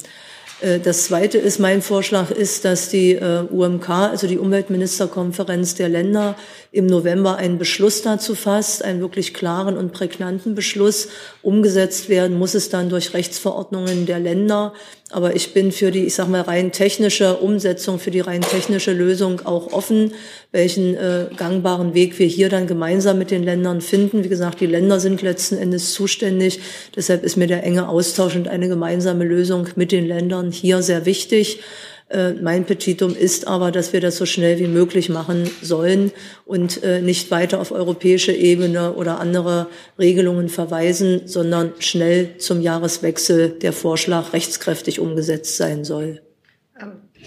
Äh, 0.61 0.79
das 0.79 1.05
Zweite 1.05 1.37
ist, 1.37 1.59
mein 1.59 1.81
Vorschlag 1.81 2.31
ist, 2.31 2.65
dass 2.65 2.89
die 2.89 3.13
äh, 3.13 3.43
UMK, 3.49 3.89
also 3.89 4.27
die 4.27 4.37
Umweltministerkonferenz 4.37 5.75
der 5.75 5.89
Länder, 5.89 6.35
im 6.75 6.87
November 6.87 7.37
einen 7.37 7.57
Beschluss 7.57 8.01
dazu 8.01 8.35
fasst, 8.35 8.83
einen 8.83 8.99
wirklich 8.99 9.33
klaren 9.33 9.77
und 9.77 9.93
prägnanten 9.93 10.55
Beschluss. 10.55 11.07
Umgesetzt 11.41 12.09
werden 12.09 12.37
muss 12.37 12.53
es 12.53 12.69
dann 12.69 12.89
durch 12.89 13.13
Rechtsverordnungen 13.13 14.05
der 14.05 14.19
Länder. 14.19 14.73
Aber 15.11 15.35
ich 15.35 15.53
bin 15.53 15.71
für 15.71 15.91
die, 15.91 16.05
ich 16.05 16.15
sag 16.15 16.27
mal, 16.27 16.41
rein 16.41 16.73
technische 16.73 17.37
Umsetzung, 17.37 17.97
für 17.97 18.11
die 18.11 18.19
rein 18.19 18.41
technische 18.41 18.91
Lösung 18.91 19.45
auch 19.45 19.71
offen, 19.71 20.13
welchen 20.51 20.95
äh, 20.95 21.27
gangbaren 21.37 21.93
Weg 21.93 22.19
wir 22.19 22.27
hier 22.27 22.49
dann 22.49 22.67
gemeinsam 22.67 23.19
mit 23.19 23.31
den 23.31 23.43
Ländern 23.43 23.79
finden. 23.79 24.25
Wie 24.25 24.29
gesagt, 24.29 24.59
die 24.59 24.65
Länder 24.65 24.99
sind 24.99 25.21
letzten 25.21 25.57
Endes 25.57 25.93
zuständig. 25.93 26.59
Deshalb 26.95 27.23
ist 27.23 27.37
mir 27.37 27.47
der 27.47 27.63
enge 27.63 27.87
Austausch 27.87 28.35
und 28.35 28.49
eine 28.49 28.67
gemeinsame 28.67 29.23
Lösung 29.23 29.69
mit 29.77 29.93
den 29.93 30.05
Ländern 30.05 30.51
hier 30.51 30.81
sehr 30.81 31.05
wichtig. 31.05 31.59
Äh, 32.09 32.33
mein 32.33 32.65
Petitum 32.65 33.15
ist 33.15 33.47
aber, 33.47 33.71
dass 33.71 33.93
wir 33.93 34.01
das 34.01 34.17
so 34.17 34.25
schnell 34.25 34.59
wie 34.59 34.67
möglich 34.67 35.09
machen 35.09 35.49
sollen 35.61 36.11
und 36.45 36.83
äh, 36.83 37.01
nicht 37.01 37.31
weiter 37.31 37.59
auf 37.59 37.71
europäische 37.71 38.31
Ebene 38.31 38.93
oder 38.93 39.19
andere 39.19 39.67
Regelungen 39.97 40.49
verweisen, 40.49 41.21
sondern 41.25 41.73
schnell 41.79 42.37
zum 42.37 42.61
Jahreswechsel 42.61 43.49
der 43.49 43.73
Vorschlag 43.73 44.33
rechtskräftig 44.33 44.99
umgesetzt 44.99 45.57
sein 45.57 45.83
soll. 45.83 46.21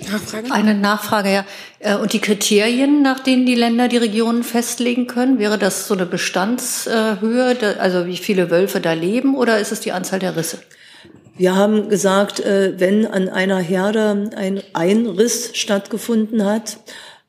Nachfrage? 0.06 0.52
Eine 0.52 0.75
Nachfrage, 0.75 1.32
ja. 1.32 1.44
Äh, 1.80 1.97
und 1.97 2.12
die 2.12 2.20
Kriterien, 2.20 3.02
nach 3.02 3.20
denen 3.20 3.47
die 3.47 3.54
Länder 3.54 3.88
die 3.88 3.97
Regionen 3.97 4.42
festlegen 4.42 5.06
können, 5.06 5.38
wäre 5.38 5.58
das 5.58 5.88
so 5.88 5.94
eine 5.94 6.06
Bestandshöhe, 6.06 7.76
also 7.78 8.06
wie 8.06 8.16
viele 8.16 8.50
Wölfe 8.50 8.80
da 8.80 8.92
leben, 8.92 9.37
oder 9.37 9.58
ist 9.58 9.73
es 9.73 9.80
die 9.80 9.92
Anzahl 9.92 10.18
der 10.18 10.37
Risse? 10.37 10.58
Wir 11.38 11.54
haben 11.54 11.88
gesagt, 11.88 12.40
äh, 12.40 12.80
wenn 12.80 13.07
an 13.07 13.28
einer 13.28 13.61
Herde 13.61 14.28
ein 14.35 14.61
Einriss 14.73 15.52
stattgefunden 15.54 16.45
hat 16.45 16.80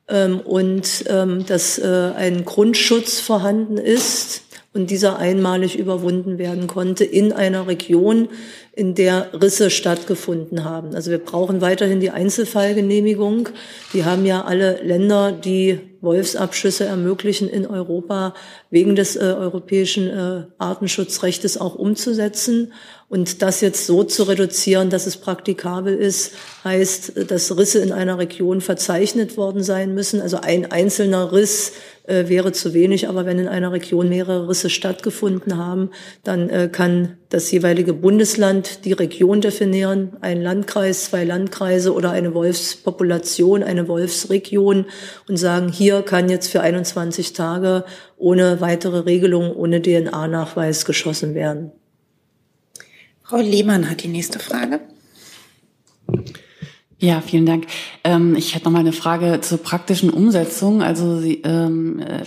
ähm, 0.07 0.39
und 0.39 1.05
ähm, 1.07 1.45
dass 1.45 1.77
äh, 1.77 2.11
ein 2.17 2.43
Grundschutz 2.43 3.19
vorhanden 3.19 3.77
ist 3.77 4.41
und 4.73 4.89
dieser 4.89 5.19
einmalig 5.19 5.77
überwunden 5.77 6.39
werden 6.39 6.65
konnte 6.65 7.05
in 7.05 7.31
einer 7.33 7.67
Region, 7.67 8.29
in 8.79 8.95
der 8.95 9.27
Risse 9.33 9.69
stattgefunden 9.69 10.63
haben. 10.63 10.95
Also 10.95 11.11
wir 11.11 11.17
brauchen 11.17 11.59
weiterhin 11.59 11.99
die 11.99 12.11
Einzelfallgenehmigung. 12.11 13.49
Die 13.91 14.05
haben 14.05 14.25
ja 14.25 14.45
alle 14.45 14.81
Länder, 14.81 15.33
die 15.33 15.81
Wolfsabschüsse 15.99 16.85
ermöglichen, 16.85 17.49
in 17.49 17.67
Europa 17.67 18.33
wegen 18.69 18.95
des 18.95 19.17
äh, 19.17 19.19
europäischen 19.19 20.07
äh, 20.07 20.43
Artenschutzrechtes 20.59 21.59
auch 21.59 21.75
umzusetzen. 21.75 22.71
Und 23.09 23.41
das 23.41 23.59
jetzt 23.59 23.85
so 23.85 24.05
zu 24.05 24.23
reduzieren, 24.23 24.89
dass 24.89 25.07
es 25.07 25.17
praktikabel 25.17 25.95
ist, 25.95 26.31
heißt, 26.63 27.29
dass 27.29 27.57
Risse 27.57 27.79
in 27.79 27.91
einer 27.91 28.17
Region 28.17 28.61
verzeichnet 28.61 29.35
worden 29.35 29.61
sein 29.61 29.93
müssen. 29.93 30.21
Also 30.21 30.39
ein 30.39 30.71
einzelner 30.71 31.33
Riss 31.33 31.73
äh, 32.03 32.29
wäre 32.29 32.53
zu 32.53 32.73
wenig, 32.73 33.09
aber 33.09 33.25
wenn 33.25 33.39
in 33.39 33.49
einer 33.49 33.73
Region 33.73 34.07
mehrere 34.07 34.47
Risse 34.47 34.69
stattgefunden 34.69 35.57
haben, 35.57 35.89
dann 36.23 36.49
äh, 36.49 36.69
kann 36.71 37.18
das 37.29 37.51
jeweilige 37.51 37.93
Bundesland, 37.93 38.85
die 38.85 38.93
Region 38.93 39.39
definieren, 39.39 40.17
ein 40.21 40.41
Landkreis, 40.41 41.05
zwei 41.05 41.23
Landkreise 41.23 41.93
oder 41.93 42.09
eine 42.09 42.33
Wolfspopulation, 42.33 43.61
eine 43.61 43.87
Wolfsregion 43.87 44.87
und 45.27 45.37
sagen, 45.37 45.69
hier 45.69 46.01
kann 46.01 46.29
jetzt 46.29 46.47
für 46.47 46.61
21 46.61 47.33
Tage 47.33 47.85
ohne 48.17 48.61
weitere 48.61 48.99
Regelung, 48.99 49.55
ohne 49.55 49.79
DNA-Nachweis 49.79 50.85
geschossen 50.85 51.35
werden. 51.35 51.71
Frau 53.21 53.37
Lehmann 53.37 53.87
hat 53.87 54.01
die 54.01 54.07
nächste 54.07 54.39
Frage. 54.39 54.79
Ja, 57.01 57.21
vielen 57.21 57.45
Dank. 57.45 57.65
Ähm, 58.03 58.35
ich 58.35 58.55
hätte 58.55 58.65
noch 58.65 58.73
mal 58.73 58.79
eine 58.79 58.91
Frage 58.91 59.39
zur 59.39 59.59
praktischen 59.59 60.09
Umsetzung. 60.09 60.83
Also 60.83 61.17
Sie, 61.17 61.41
ähm, 61.45 61.99
äh, 61.99 62.23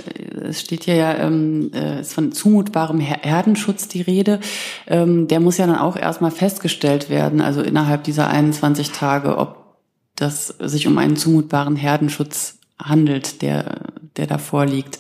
es 0.49 0.63
steht 0.63 0.85
hier 0.85 0.95
ja 0.95 1.15
ähm, 1.19 1.71
äh, 1.75 2.01
ist 2.01 2.15
von 2.15 2.33
zumutbarem 2.33 2.99
Herdenschutz 2.99 3.89
die 3.89 4.01
Rede. 4.01 4.41
Ähm, 4.87 5.29
der 5.29 5.41
muss 5.41 5.59
ja 5.59 5.67
dann 5.67 5.77
auch 5.77 5.97
erstmal 5.97 6.31
festgestellt 6.31 7.11
werden, 7.11 7.43
also 7.43 7.61
innerhalb 7.61 8.05
dieser 8.05 8.29
21 8.31 8.93
Tage, 8.93 9.37
ob 9.37 9.77
das 10.17 10.47
sich 10.47 10.87
um 10.87 10.97
einen 10.97 11.17
zumutbaren 11.17 11.77
Herdenschutz 11.77 12.59
handelt, 12.79 13.43
der 13.43 13.93
der 14.17 14.27
da 14.27 14.39
vorliegt. 14.39 14.99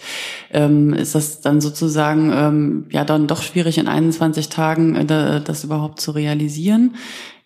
Ähm, 0.52 0.94
ist 0.94 1.14
das 1.14 1.40
dann 1.40 1.60
sozusagen 1.60 2.32
ähm, 2.34 2.86
ja 2.90 3.04
dann 3.04 3.26
doch 3.26 3.42
schwierig 3.42 3.78
in 3.78 3.88
21 3.88 4.48
Tagen 4.48 4.94
äh, 4.96 5.40
das 5.40 5.64
überhaupt 5.64 6.00
zu 6.00 6.12
realisieren? 6.12 6.94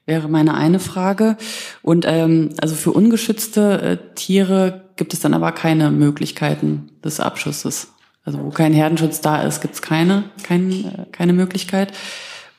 Wäre 0.07 0.29
meine 0.29 0.55
eine 0.55 0.79
Frage. 0.79 1.37
Und 1.83 2.07
ähm, 2.09 2.51
also 2.61 2.75
für 2.75 2.93
ungeschützte 2.93 3.83
äh, 3.83 4.15
Tiere 4.15 4.85
gibt 4.97 5.13
es 5.13 5.21
dann 5.21 5.35
aber 5.35 5.53
keine 5.53 5.91
Möglichkeiten 5.91 6.91
des 7.05 7.21
Abschusses. 7.21 7.93
Also 8.25 8.43
wo 8.43 8.51
kein 8.51 8.73
Herdenschutz 8.73 9.21
da 9.21 9.43
ist, 9.43 9.61
gibt 9.61 9.75
es 9.75 9.83
keine, 9.83 10.25
kein, 10.43 10.71
äh, 10.71 11.07
keine 11.13 11.33
Möglichkeit. 11.33 11.93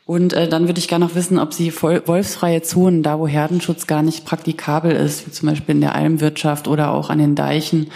Und 0.06 0.32
äh, 0.32 0.48
dann 0.48 0.68
würde 0.68 0.80
ich 0.80 0.88
gerne 0.88 1.06
noch 1.06 1.16
wissen, 1.16 1.38
ob 1.38 1.54
Sie 1.54 1.74
wolfsfreie 1.74 2.62
Zonen, 2.62 3.04
da 3.04 3.20
wo 3.20 3.28
Herdenschutz 3.28 3.88
gar 3.88 4.02
nicht 4.02 4.26
praktikabel 4.26 4.92
ist, 4.92 5.28
wie 5.28 5.32
zum 5.32 5.50
Beispiel 5.50 5.76
in 5.76 5.82
der 5.82 5.96
Almwirtschaft 5.96 6.70
oder 6.70 6.92
auch 6.92 7.10
an 7.10 7.20
den 7.20 7.36
Deichen, 7.36 7.88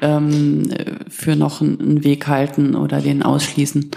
ähm, 0.00 0.70
für 1.10 1.36
noch 1.36 1.60
einen 1.60 2.02
Weg 2.02 2.26
halten 2.26 2.74
oder 2.74 3.02
den 3.02 3.22
ausschließen. 3.22 3.90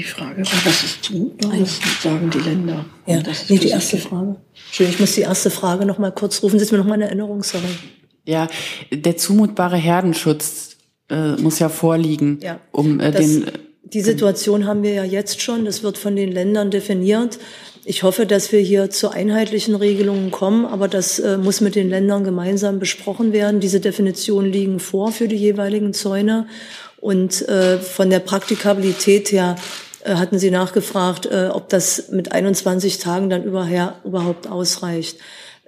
Die 0.00 0.04
Frage 0.04 0.38
war, 0.38 0.60
das 0.64 0.82
ist 0.82 1.04
zumutbar, 1.04 1.52
das 1.58 1.78
sagen 2.02 2.30
die 2.30 2.38
Länder. 2.38 2.86
Ja, 3.04 3.20
das 3.20 3.42
ist 3.42 3.50
nee, 3.50 3.58
die 3.58 3.68
erste 3.68 3.98
Frage. 3.98 4.36
Entschuldigung, 4.68 4.94
ich 4.94 5.00
muss 5.00 5.14
die 5.14 5.20
erste 5.20 5.50
Frage 5.50 5.84
noch 5.84 5.98
mal 5.98 6.10
kurz 6.10 6.42
rufen. 6.42 6.58
Sie 6.58 6.64
ist 6.64 6.72
mir 6.72 6.78
noch 6.78 6.86
mal 6.86 6.94
eine 6.94 7.04
Erinnerungssache. 7.04 7.66
Ja, 8.24 8.48
der 8.90 9.18
zumutbare 9.18 9.76
Herdenschutz 9.76 10.78
äh, 11.10 11.32
muss 11.32 11.58
ja 11.58 11.68
vorliegen, 11.68 12.38
ja, 12.42 12.60
um 12.72 12.98
äh, 12.98 13.10
das, 13.10 13.20
den. 13.20 13.50
Die 13.82 14.00
Situation 14.00 14.66
haben 14.66 14.82
wir 14.82 14.94
ja 14.94 15.04
jetzt 15.04 15.42
schon. 15.42 15.66
Das 15.66 15.82
wird 15.82 15.98
von 15.98 16.16
den 16.16 16.32
Ländern 16.32 16.70
definiert. 16.70 17.38
Ich 17.84 18.02
hoffe, 18.02 18.24
dass 18.24 18.52
wir 18.52 18.60
hier 18.60 18.88
zu 18.88 19.10
einheitlichen 19.10 19.74
Regelungen 19.74 20.30
kommen, 20.30 20.64
aber 20.64 20.88
das 20.88 21.18
äh, 21.18 21.36
muss 21.36 21.60
mit 21.60 21.74
den 21.74 21.90
Ländern 21.90 22.24
gemeinsam 22.24 22.78
besprochen 22.78 23.34
werden. 23.34 23.60
Diese 23.60 23.80
Definitionen 23.80 24.50
liegen 24.50 24.80
vor 24.80 25.12
für 25.12 25.28
die 25.28 25.36
jeweiligen 25.36 25.92
Zäune. 25.92 26.46
Und 27.00 27.46
äh, 27.48 27.78
von 27.78 28.08
der 28.08 28.20
Praktikabilität 28.20 29.32
her 29.32 29.56
hatten 30.04 30.38
Sie 30.38 30.50
nachgefragt, 30.50 31.26
äh, 31.26 31.48
ob 31.52 31.68
das 31.68 32.08
mit 32.10 32.32
21 32.32 32.98
Tagen 32.98 33.30
dann 33.30 33.44
überhaupt 33.44 34.46
ausreicht. 34.48 35.18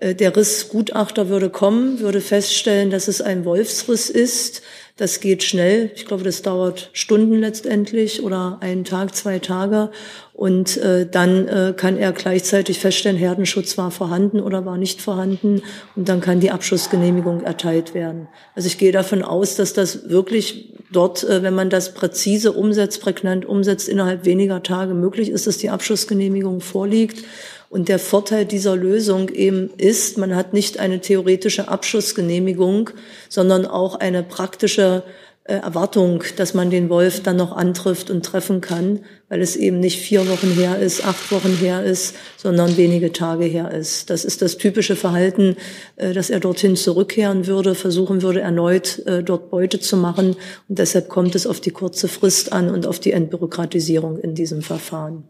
Äh, 0.02 0.14
der 0.14 0.36
Rissgutachter 0.36 1.28
würde 1.28 1.50
kommen, 1.50 2.00
würde 2.00 2.20
feststellen, 2.20 2.90
dass 2.90 3.08
es 3.08 3.20
ein 3.20 3.44
Wolfsriss 3.44 4.10
ist. 4.10 4.62
Das 4.96 5.20
geht 5.20 5.42
schnell. 5.42 5.90
Ich 5.94 6.04
glaube, 6.04 6.22
das 6.22 6.42
dauert 6.42 6.90
Stunden 6.92 7.40
letztendlich 7.40 8.22
oder 8.22 8.58
einen 8.60 8.84
Tag, 8.84 9.14
zwei 9.14 9.38
Tage. 9.38 9.90
Und 10.34 10.76
äh, 10.76 11.06
dann 11.10 11.48
äh, 11.48 11.72
kann 11.74 11.96
er 11.96 12.12
gleichzeitig 12.12 12.78
feststellen, 12.78 13.16
Herdenschutz 13.16 13.78
war 13.78 13.90
vorhanden 13.90 14.40
oder 14.40 14.66
war 14.66 14.76
nicht 14.76 15.00
vorhanden. 15.00 15.62
Und 15.96 16.08
dann 16.10 16.20
kann 16.20 16.40
die 16.40 16.50
Abschussgenehmigung 16.50 17.42
erteilt 17.42 17.94
werden. 17.94 18.28
Also 18.54 18.66
ich 18.66 18.76
gehe 18.76 18.92
davon 18.92 19.22
aus, 19.22 19.56
dass 19.56 19.72
das 19.72 20.10
wirklich 20.10 20.74
dort, 20.92 21.24
äh, 21.24 21.42
wenn 21.42 21.54
man 21.54 21.70
das 21.70 21.94
präzise 21.94 22.52
umsetzt, 22.52 23.00
prägnant 23.00 23.46
umsetzt, 23.46 23.88
innerhalb 23.88 24.26
weniger 24.26 24.62
Tage 24.62 24.92
möglich 24.92 25.30
ist, 25.30 25.46
dass 25.46 25.56
die 25.56 25.70
Abschussgenehmigung 25.70 26.60
vorliegt. 26.60 27.24
Und 27.72 27.88
der 27.88 27.98
Vorteil 27.98 28.44
dieser 28.44 28.76
Lösung 28.76 29.30
eben 29.30 29.70
ist, 29.78 30.18
man 30.18 30.36
hat 30.36 30.52
nicht 30.52 30.78
eine 30.78 31.00
theoretische 31.00 31.68
Abschussgenehmigung, 31.68 32.90
sondern 33.30 33.64
auch 33.64 33.94
eine 33.94 34.22
praktische 34.22 35.04
äh, 35.44 35.54
Erwartung, 35.54 36.22
dass 36.36 36.52
man 36.52 36.68
den 36.68 36.90
Wolf 36.90 37.22
dann 37.22 37.36
noch 37.36 37.56
antrifft 37.56 38.10
und 38.10 38.26
treffen 38.26 38.60
kann, 38.60 39.00
weil 39.30 39.40
es 39.40 39.56
eben 39.56 39.80
nicht 39.80 39.98
vier 40.00 40.28
Wochen 40.28 40.50
her 40.50 40.80
ist, 40.80 41.06
acht 41.06 41.32
Wochen 41.32 41.56
her 41.56 41.82
ist, 41.82 42.14
sondern 42.36 42.76
wenige 42.76 43.10
Tage 43.10 43.46
her 43.46 43.70
ist. 43.70 44.10
Das 44.10 44.26
ist 44.26 44.42
das 44.42 44.58
typische 44.58 44.94
Verhalten, 44.94 45.56
äh, 45.96 46.12
dass 46.12 46.28
er 46.28 46.40
dorthin 46.40 46.76
zurückkehren 46.76 47.46
würde, 47.46 47.74
versuchen 47.74 48.20
würde, 48.20 48.42
erneut 48.42 48.98
äh, 49.06 49.22
dort 49.22 49.48
Beute 49.48 49.80
zu 49.80 49.96
machen. 49.96 50.36
Und 50.68 50.78
deshalb 50.78 51.08
kommt 51.08 51.34
es 51.34 51.46
auf 51.46 51.58
die 51.58 51.70
kurze 51.70 52.08
Frist 52.08 52.52
an 52.52 52.68
und 52.68 52.86
auf 52.86 53.00
die 53.00 53.12
Entbürokratisierung 53.12 54.18
in 54.18 54.34
diesem 54.34 54.60
Verfahren. 54.60 55.24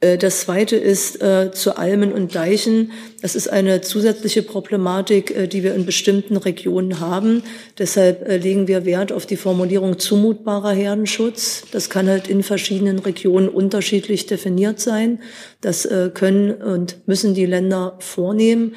Äh, 0.00 0.18
das 0.18 0.40
zweite 0.40 0.76
ist 0.76 1.22
äh, 1.22 1.52
zu 1.52 1.76
Almen 1.76 2.12
und 2.12 2.34
Deichen. 2.34 2.92
Das 3.22 3.34
ist 3.34 3.48
eine 3.48 3.80
zusätzliche 3.80 4.42
Problematik, 4.42 5.30
äh, 5.36 5.46
die 5.46 5.62
wir 5.62 5.74
in 5.74 5.86
bestimmten 5.86 6.36
Regionen 6.36 7.00
haben. 7.00 7.42
Deshalb 7.78 8.26
äh, 8.26 8.38
legen 8.38 8.66
wir 8.68 8.84
Wert 8.84 9.12
auf 9.12 9.26
die 9.26 9.36
Formulierung 9.36 9.98
zumutbarer 9.98 10.72
Herdenschutz. 10.72 11.64
Das 11.72 11.90
kann 11.90 12.08
halt 12.08 12.28
in 12.28 12.42
verschiedenen 12.42 12.98
Regionen 12.98 13.48
unterschiedlich 13.48 14.26
definiert 14.26 14.80
sein. 14.80 15.20
Das 15.60 15.84
äh, 15.84 16.10
können 16.12 16.52
und 16.52 17.06
müssen 17.06 17.34
die 17.34 17.46
Länder 17.46 17.96
vornehmen. 18.00 18.74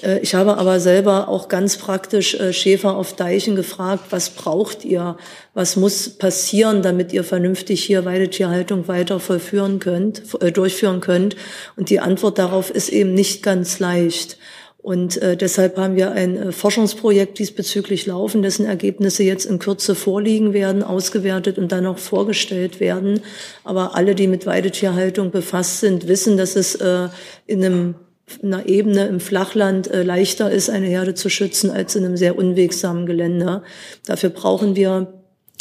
Äh, 0.00 0.20
ich 0.20 0.34
habe 0.34 0.56
aber 0.56 0.80
selber 0.80 1.28
auch 1.28 1.48
ganz 1.48 1.76
praktisch 1.76 2.34
äh, 2.34 2.52
Schäfer 2.52 2.96
auf 2.96 3.14
Deichen 3.14 3.56
gefragt, 3.56 4.06
was 4.10 4.30
braucht 4.30 4.84
ihr? 4.84 5.16
Was 5.54 5.76
muss 5.76 6.10
passieren, 6.10 6.82
damit 6.82 7.12
ihr 7.12 7.24
vernünftig 7.24 7.84
hier 7.84 8.04
Weidetierhaltung 8.04 8.88
weiter 8.88 9.20
vollführen 9.20 9.78
könnt, 9.78 10.22
äh, 10.40 10.52
durchführen 10.52 11.00
könnt? 11.00 11.36
Und 11.76 11.90
die 11.90 12.00
Antwort 12.00 12.38
darauf 12.38 12.70
ist 12.70 12.88
eben 12.88 13.14
nicht 13.14 13.42
ganz 13.42 13.78
leicht. 13.78 14.38
Und 14.82 15.22
äh, 15.22 15.36
deshalb 15.36 15.76
haben 15.76 15.94
wir 15.94 16.10
ein 16.10 16.36
äh, 16.36 16.52
Forschungsprojekt 16.52 17.38
diesbezüglich 17.38 18.06
laufen, 18.06 18.42
dessen 18.42 18.66
Ergebnisse 18.66 19.22
jetzt 19.22 19.44
in 19.44 19.60
Kürze 19.60 19.94
vorliegen 19.94 20.52
werden, 20.54 20.82
ausgewertet 20.82 21.56
und 21.56 21.70
dann 21.70 21.86
auch 21.86 21.98
vorgestellt 21.98 22.80
werden. 22.80 23.20
Aber 23.62 23.94
alle, 23.94 24.16
die 24.16 24.26
mit 24.26 24.44
Weidetierhaltung 24.44 25.30
befasst 25.30 25.78
sind, 25.78 26.08
wissen, 26.08 26.36
dass 26.36 26.56
es 26.56 26.74
äh, 26.74 27.08
in 27.46 27.64
einem 27.64 27.94
einer 28.42 28.66
Ebene 28.66 29.06
im 29.06 29.20
Flachland 29.20 29.90
äh, 29.90 30.02
leichter 30.02 30.50
ist, 30.50 30.70
eine 30.70 30.86
Herde 30.86 31.14
zu 31.14 31.28
schützen 31.28 31.70
als 31.70 31.96
in 31.96 32.04
einem 32.04 32.16
sehr 32.16 32.36
unwegsamen 32.36 33.06
Gelände. 33.06 33.62
Dafür 34.06 34.30
brauchen 34.30 34.76
wir 34.76 35.12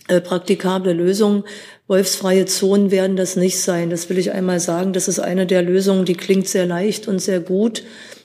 äh, 0.07 0.21
praktikable 0.21 0.93
Lösungen. 0.93 1.43
Wolfsfreie 1.87 2.45
Zonen 2.45 2.91
werden 2.91 3.15
das 3.15 3.35
nicht 3.35 3.59
sein. 3.59 3.89
Das 3.89 4.09
will 4.09 4.17
ich 4.17 4.31
einmal 4.31 4.59
sagen. 4.59 4.93
Das 4.93 5.07
ist 5.07 5.19
eine 5.19 5.45
der 5.45 5.61
Lösungen, 5.61 6.05
die 6.05 6.15
klingt 6.15 6.47
sehr 6.47 6.65
leicht 6.65 7.07
und 7.07 7.19
sehr 7.19 7.39
gut. 7.39 7.83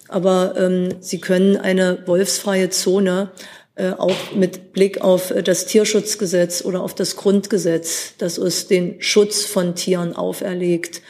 Aber 0.09 0.55
ähm, 0.57 0.89
Sie 1.01 1.21
können 1.21 1.57
eine 1.57 1.99
wolfsfreie 2.07 2.71
Zone 2.71 3.31
äh, 3.75 3.91
auch 3.91 4.33
mit 4.35 4.73
Blick 4.73 5.03
auf 5.03 5.35
das 5.45 5.67
Tierschutzgesetz 5.67 6.65
oder 6.65 6.83
auf 6.83 6.95
das 6.95 7.17
Grundgesetz, 7.17 8.15
das 8.17 8.39
uns 8.39 8.69
den 8.69 9.01
Schutz 9.01 9.45
von 9.45 9.75
Tieren 9.75 10.15
auferlegt, 10.17 11.03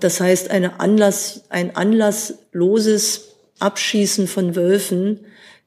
das 0.00 0.20
heißt, 0.20 0.50
eine 0.50 0.80
Anlass, 0.80 1.44
ein 1.48 1.76
anlassloses 1.76 3.36
Abschießen 3.58 4.26
von 4.26 4.54
Wölfen 4.54 5.20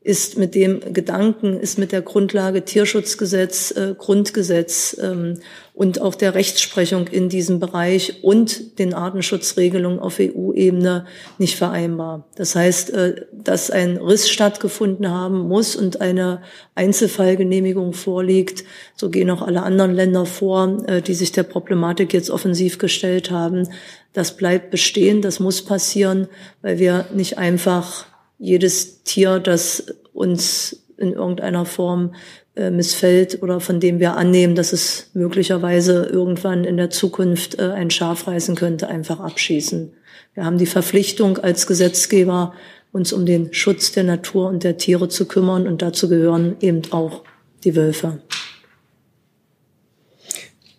ist 0.10 0.40
mit 0.40 0.56
dem 0.56 0.80
Gedanken, 0.92 1.60
ist 1.60 1.78
mit 1.78 1.92
der 1.92 2.02
Grundlage 2.02 2.66
Tierschutzgesetz, 2.66 3.70
äh, 3.78 3.94
Grundgesetz 3.96 4.98
ähm, 5.00 5.36
und 5.76 6.02
auch 6.02 6.16
der 6.16 6.34
Rechtsprechung 6.34 7.08
in 7.10 7.30
diesem 7.30 7.60
Bereich 7.60 8.24
und 8.24 8.80
den 8.80 8.96
Artenschutzregelungen 8.96 10.00
auf 10.00 10.20
EU-Ebene 10.20 11.06
nicht 11.38 11.58
vereinbar. 11.58 12.28
Das 12.36 12.56
heißt, 12.56 12.90
äh, 12.90 13.28
dass 13.32 13.70
ein 13.70 13.98
Riss 13.98 14.32
stattgefunden 14.32 15.12
haben 15.12 15.48
muss 15.48 15.76
und 15.76 16.02
eine 16.02 16.42
Einzelfallgenehmigung 16.74 17.94
vorliegt. 17.94 18.64
So 18.96 19.12
gehen 19.12 19.30
auch 19.30 19.44
alle 19.44 19.62
anderen 19.62 19.94
Länder 19.94 20.26
vor, 20.26 20.86
äh, 20.88 21.04
die 21.04 21.14
sich 21.14 21.34
der 21.34 21.44
Problematik 21.44 22.14
jetzt 22.14 22.32
offensiv 22.32 22.80
gestellt 22.80 23.30
haben. 23.30 23.70
Das 24.14 24.36
bleibt 24.36 24.72
bestehen, 24.72 25.22
das 25.22 25.40
muss 25.40 25.64
passieren, 25.64 26.30
weil 26.64 26.80
wir 26.80 27.06
nicht 27.14 27.38
einfach 27.38 28.09
jedes 28.40 29.04
Tier, 29.04 29.40
das 29.40 29.86
uns 30.14 30.84
in 30.98 31.14
irgendeiner 31.14 31.66
Form 31.66 32.16
äh, 32.56 32.72
missfällt 32.72 33.42
oder 33.44 33.60
von 33.60 33.80
dem 33.80 34.00
wir 34.00 34.16
annehmen, 34.18 34.56
dass 34.56 34.74
es 34.74 35.12
möglicherweise 35.14 36.06
irgendwann 36.06 36.64
in 36.64 36.78
der 36.78 36.90
Zukunft 36.90 37.60
äh, 37.60 37.72
ein 37.72 37.90
Schaf 37.90 38.28
reißen 38.28 38.56
könnte, 38.56 38.88
einfach 38.88 39.20
abschießen. 39.20 39.94
Wir 40.34 40.46
haben 40.46 40.58
die 40.58 40.66
Verpflichtung 40.66 41.38
als 41.38 41.68
Gesetzgeber, 41.68 42.54
uns 42.92 43.14
um 43.14 43.26
den 43.26 43.54
Schutz 43.54 43.92
der 43.92 44.04
Natur 44.04 44.48
und 44.48 44.64
der 44.64 44.78
Tiere 44.78 45.10
zu 45.10 45.26
kümmern. 45.26 45.68
Und 45.68 45.82
dazu 45.82 46.10
gehören 46.10 46.58
eben 46.60 46.82
auch 46.92 47.24
die 47.64 47.76
Wölfe. 47.76 48.22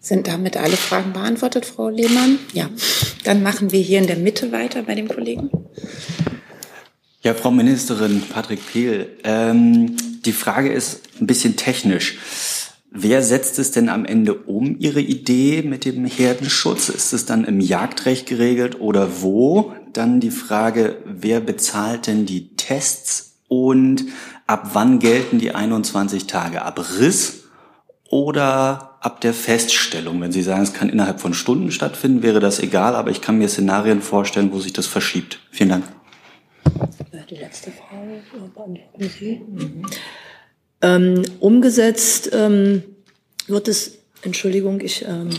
Sind 0.00 0.26
damit 0.26 0.56
alle 0.56 0.76
Fragen 0.76 1.12
beantwortet, 1.12 1.66
Frau 1.66 1.88
Lehmann? 1.88 2.38
Ja. 2.52 2.68
Dann 3.24 3.42
machen 3.42 3.70
wir 3.70 3.80
hier 3.80 3.98
in 3.98 4.06
der 4.06 4.16
Mitte 4.16 4.50
weiter 4.50 4.82
bei 4.82 4.94
dem 4.94 5.08
Kollegen. 5.08 5.50
Ja, 7.22 7.34
Frau 7.34 7.50
Ministerin 7.50 8.22
Patrick 8.22 8.66
Pehl, 8.66 9.18
ähm, 9.24 9.94
die 10.24 10.32
Frage 10.32 10.72
ist 10.72 11.02
ein 11.20 11.26
bisschen 11.26 11.54
technisch. 11.54 12.16
Wer 12.90 13.22
setzt 13.22 13.58
es 13.58 13.72
denn 13.72 13.90
am 13.90 14.06
Ende 14.06 14.32
um, 14.32 14.76
Ihre 14.78 15.02
Idee 15.02 15.60
mit 15.60 15.84
dem 15.84 16.06
Herdenschutz? 16.06 16.88
Ist 16.88 17.12
es 17.12 17.26
dann 17.26 17.44
im 17.44 17.60
Jagdrecht 17.60 18.26
geregelt 18.26 18.80
oder 18.80 19.20
wo? 19.20 19.74
Dann 19.92 20.20
die 20.20 20.30
Frage, 20.30 20.96
wer 21.04 21.40
bezahlt 21.40 22.06
denn 22.06 22.24
die 22.24 22.56
Tests 22.56 23.36
und 23.48 24.06
ab 24.46 24.70
wann 24.72 24.98
gelten 24.98 25.38
die 25.38 25.54
21 25.54 26.26
Tage? 26.26 26.62
Ab 26.62 26.82
Riss 26.98 27.42
oder 28.08 28.96
ab 29.02 29.20
der 29.20 29.34
Feststellung? 29.34 30.22
Wenn 30.22 30.32
Sie 30.32 30.42
sagen, 30.42 30.62
es 30.62 30.72
kann 30.72 30.88
innerhalb 30.88 31.20
von 31.20 31.34
Stunden 31.34 31.70
stattfinden, 31.70 32.22
wäre 32.22 32.40
das 32.40 32.60
egal, 32.60 32.96
aber 32.96 33.10
ich 33.10 33.20
kann 33.20 33.36
mir 33.36 33.50
Szenarien 33.50 34.00
vorstellen, 34.00 34.52
wo 34.52 34.58
sich 34.58 34.72
das 34.72 34.86
verschiebt. 34.86 35.38
Vielen 35.50 35.68
Dank. 35.68 35.84
Die 37.28 37.36
letzte 37.36 37.72
Frage 37.72 38.22
beantworten 38.32 39.10
Sie. 39.18 39.40
Mhm. 39.46 39.86
Ähm, 40.82 41.22
umgesetzt 41.40 42.30
ähm, 42.32 42.82
wird 43.46 43.68
es, 43.68 43.98
Entschuldigung, 44.22 44.80
ich, 44.80 45.02
ähm, 45.02 45.30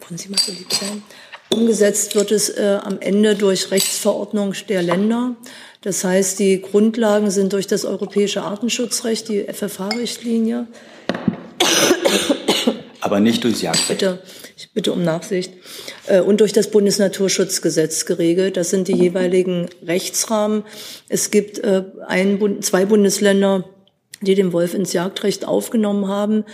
wollen 0.00 0.18
Sie 0.18 0.28
mal 0.28 0.38
so 0.38 0.52
lieb 0.52 0.72
sein? 0.72 1.02
Umgesetzt 1.50 2.16
wird 2.16 2.32
es 2.32 2.48
äh, 2.48 2.78
am 2.82 3.00
Ende 3.00 3.36
durch 3.36 3.70
Rechtsverordnung 3.70 4.54
der 4.68 4.82
Länder. 4.82 5.36
Das 5.82 6.02
heißt, 6.02 6.40
die 6.40 6.60
Grundlagen 6.60 7.30
sind 7.30 7.52
durch 7.52 7.68
das 7.68 7.84
europäische 7.84 8.42
Artenschutzrecht, 8.42 9.28
die 9.28 9.44
FFH-Richtlinie. 9.44 10.66
Aber 13.06 13.20
nicht 13.20 13.44
durchs 13.44 13.62
Jagdrecht. 13.62 13.88
Bitte, 13.88 14.18
ich 14.56 14.72
bitte 14.72 14.92
um 14.92 15.04
Nachsicht. 15.04 15.52
Äh, 16.08 16.22
und 16.22 16.40
durch 16.40 16.52
das 16.52 16.72
Bundesnaturschutzgesetz 16.72 18.04
geregelt. 18.04 18.56
Das 18.56 18.70
sind 18.70 18.88
die 18.88 18.96
jeweiligen 18.96 19.68
Rechtsrahmen. 19.86 20.64
Es 21.08 21.30
gibt 21.30 21.60
äh, 21.60 21.84
ein, 22.08 22.62
zwei 22.62 22.84
Bundesländer, 22.84 23.64
die 24.20 24.34
den 24.34 24.52
Wolf 24.52 24.74
ins 24.74 24.92
Jagdrecht 24.92 25.46
aufgenommen 25.46 26.08
haben 26.08 26.44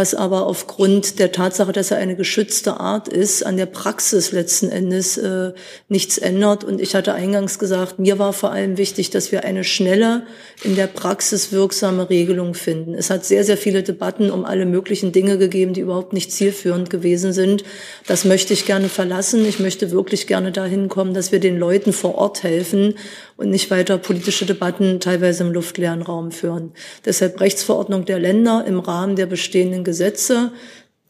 was 0.00 0.14
aber 0.14 0.46
aufgrund 0.46 1.18
der 1.18 1.32
Tatsache, 1.32 1.72
dass 1.72 1.90
er 1.90 1.98
eine 1.98 2.14
geschützte 2.14 2.78
Art 2.78 3.08
ist, 3.08 3.44
an 3.44 3.56
der 3.56 3.66
Praxis 3.66 4.30
letzten 4.30 4.70
Endes 4.70 5.18
äh, 5.18 5.52
nichts 5.88 6.16
ändert. 6.16 6.62
Und 6.62 6.80
ich 6.80 6.94
hatte 6.94 7.12
eingangs 7.12 7.58
gesagt, 7.58 7.98
mir 7.98 8.20
war 8.20 8.32
vor 8.32 8.52
allem 8.52 8.78
wichtig, 8.78 9.10
dass 9.10 9.32
wir 9.32 9.44
eine 9.44 9.64
schnelle, 9.64 10.22
in 10.62 10.76
der 10.76 10.86
Praxis 10.86 11.50
wirksame 11.50 12.08
Regelung 12.08 12.54
finden. 12.54 12.94
Es 12.94 13.10
hat 13.10 13.24
sehr, 13.24 13.42
sehr 13.42 13.56
viele 13.56 13.82
Debatten 13.82 14.30
um 14.30 14.44
alle 14.44 14.64
möglichen 14.64 15.10
Dinge 15.10 15.38
gegeben, 15.38 15.74
die 15.74 15.80
überhaupt 15.80 16.12
nicht 16.12 16.30
zielführend 16.30 16.88
gewesen 16.88 17.32
sind. 17.32 17.64
Das 18.06 18.24
möchte 18.24 18.52
ich 18.52 18.66
gerne 18.66 18.88
verlassen. 18.88 19.44
Ich 19.44 19.58
möchte 19.58 19.90
wirklich 19.90 20.28
gerne 20.28 20.52
dahin 20.52 20.88
kommen, 20.88 21.14
dass 21.14 21.32
wir 21.32 21.40
den 21.40 21.58
Leuten 21.58 21.92
vor 21.92 22.14
Ort 22.14 22.44
helfen 22.44 22.94
und 23.36 23.50
nicht 23.50 23.70
weiter 23.70 23.98
politische 23.98 24.46
Debatten 24.46 25.00
teilweise 25.00 25.42
im 25.42 25.52
luftleeren 25.52 26.02
Raum 26.02 26.30
führen. 26.30 26.72
Deshalb 27.10 27.40
Rechtsverordnung 27.40 28.04
der 28.04 28.20
Länder 28.20 28.64
im 28.68 28.78
Rahmen 28.78 29.16
der 29.16 29.26
bestehenden 29.26 29.82
Gesetze, 29.82 30.52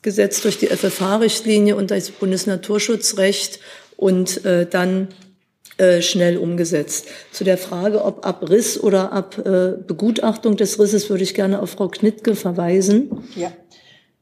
gesetzt 0.00 0.46
durch 0.46 0.56
die 0.56 0.68
FFH-Richtlinie 0.68 1.76
und 1.76 1.90
das 1.90 2.10
Bundesnaturschutzrecht 2.10 3.60
und 3.98 4.42
äh, 4.46 4.64
dann 4.64 5.08
äh, 5.76 6.00
schnell 6.00 6.38
umgesetzt. 6.38 7.08
Zu 7.32 7.44
der 7.44 7.58
Frage, 7.58 8.02
ob 8.02 8.24
ab 8.24 8.48
Riss 8.48 8.82
oder 8.82 9.12
ab 9.12 9.36
äh, 9.44 9.72
Begutachtung 9.86 10.56
des 10.56 10.80
Risses, 10.80 11.10
würde 11.10 11.22
ich 11.22 11.34
gerne 11.34 11.60
auf 11.60 11.72
Frau 11.72 11.88
Knittke 11.88 12.34
verweisen. 12.34 13.28
Ja. 13.36 13.52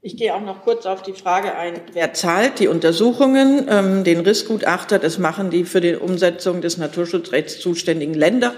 Ich 0.01 0.17
gehe 0.17 0.35
auch 0.35 0.41
noch 0.41 0.65
kurz 0.65 0.85
auf 0.85 1.03
die 1.03 1.13
Frage 1.13 1.55
ein, 1.55 1.75
wer 1.93 2.13
zahlt 2.13 2.59
die 2.59 2.67
Untersuchungen, 2.67 3.69
ähm, 3.71 4.03
den 4.03 4.19
Rissgutachter, 4.19 4.99
das 4.99 5.19
machen 5.19 5.51
die 5.51 5.63
für 5.63 5.81
die 5.81 5.95
Umsetzung 5.95 6.61
des 6.61 6.77
Naturschutzrechts 6.77 7.61
zuständigen 7.61 8.15
Länder. 8.15 8.55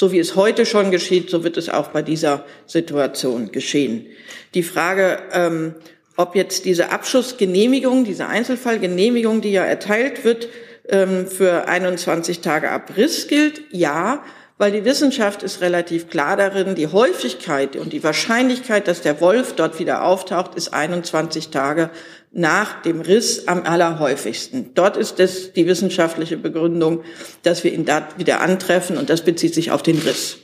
So 0.00 0.12
wie 0.12 0.18
es 0.18 0.34
heute 0.34 0.64
schon 0.64 0.90
geschieht, 0.90 1.28
so 1.28 1.44
wird 1.44 1.58
es 1.58 1.68
auch 1.68 1.88
bei 1.88 2.00
dieser 2.00 2.46
Situation 2.64 3.52
geschehen. 3.52 4.06
Die 4.54 4.62
Frage, 4.62 5.18
ähm, 5.30 5.74
ob 6.16 6.34
jetzt 6.34 6.64
diese 6.64 6.90
Abschussgenehmigung, 6.90 8.04
diese 8.04 8.26
Einzelfallgenehmigung, 8.26 9.42
die 9.42 9.52
ja 9.52 9.62
erteilt 9.62 10.24
wird, 10.24 10.48
ähm, 10.88 11.26
für 11.26 11.68
21 11.68 12.40
Tage 12.40 12.70
Abriss 12.70 13.28
gilt, 13.28 13.60
ja, 13.72 14.24
weil 14.56 14.72
die 14.72 14.86
Wissenschaft 14.86 15.42
ist 15.42 15.60
relativ 15.60 16.08
klar 16.08 16.38
darin, 16.38 16.74
die 16.74 16.86
Häufigkeit 16.86 17.76
und 17.76 17.92
die 17.92 18.02
Wahrscheinlichkeit, 18.02 18.88
dass 18.88 19.02
der 19.02 19.20
Wolf 19.20 19.52
dort 19.52 19.78
wieder 19.80 20.02
auftaucht, 20.02 20.54
ist 20.54 20.72
21 20.72 21.50
Tage 21.50 21.90
nach 22.32 22.82
dem 22.82 23.00
Riss 23.00 23.48
am 23.48 23.64
allerhäufigsten. 23.64 24.70
Dort 24.74 24.96
ist 24.96 25.18
es 25.18 25.52
die 25.52 25.66
wissenschaftliche 25.66 26.36
Begründung, 26.36 27.02
dass 27.42 27.64
wir 27.64 27.72
ihn 27.72 27.84
da 27.84 28.08
wieder 28.16 28.40
antreffen 28.40 28.96
und 28.96 29.10
das 29.10 29.24
bezieht 29.24 29.54
sich 29.54 29.70
auf 29.70 29.82
den 29.82 29.98
Riss. 29.98 30.38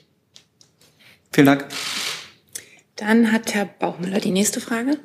Vielen 1.33 1.47
Dank. 1.47 1.67
Dann 2.97 3.31
hat 3.31 3.55
Herr 3.55 3.67
Bauchmüller 3.67 4.21
die 4.21 4.31
nächste 4.31 4.61
Frage. 4.61 4.99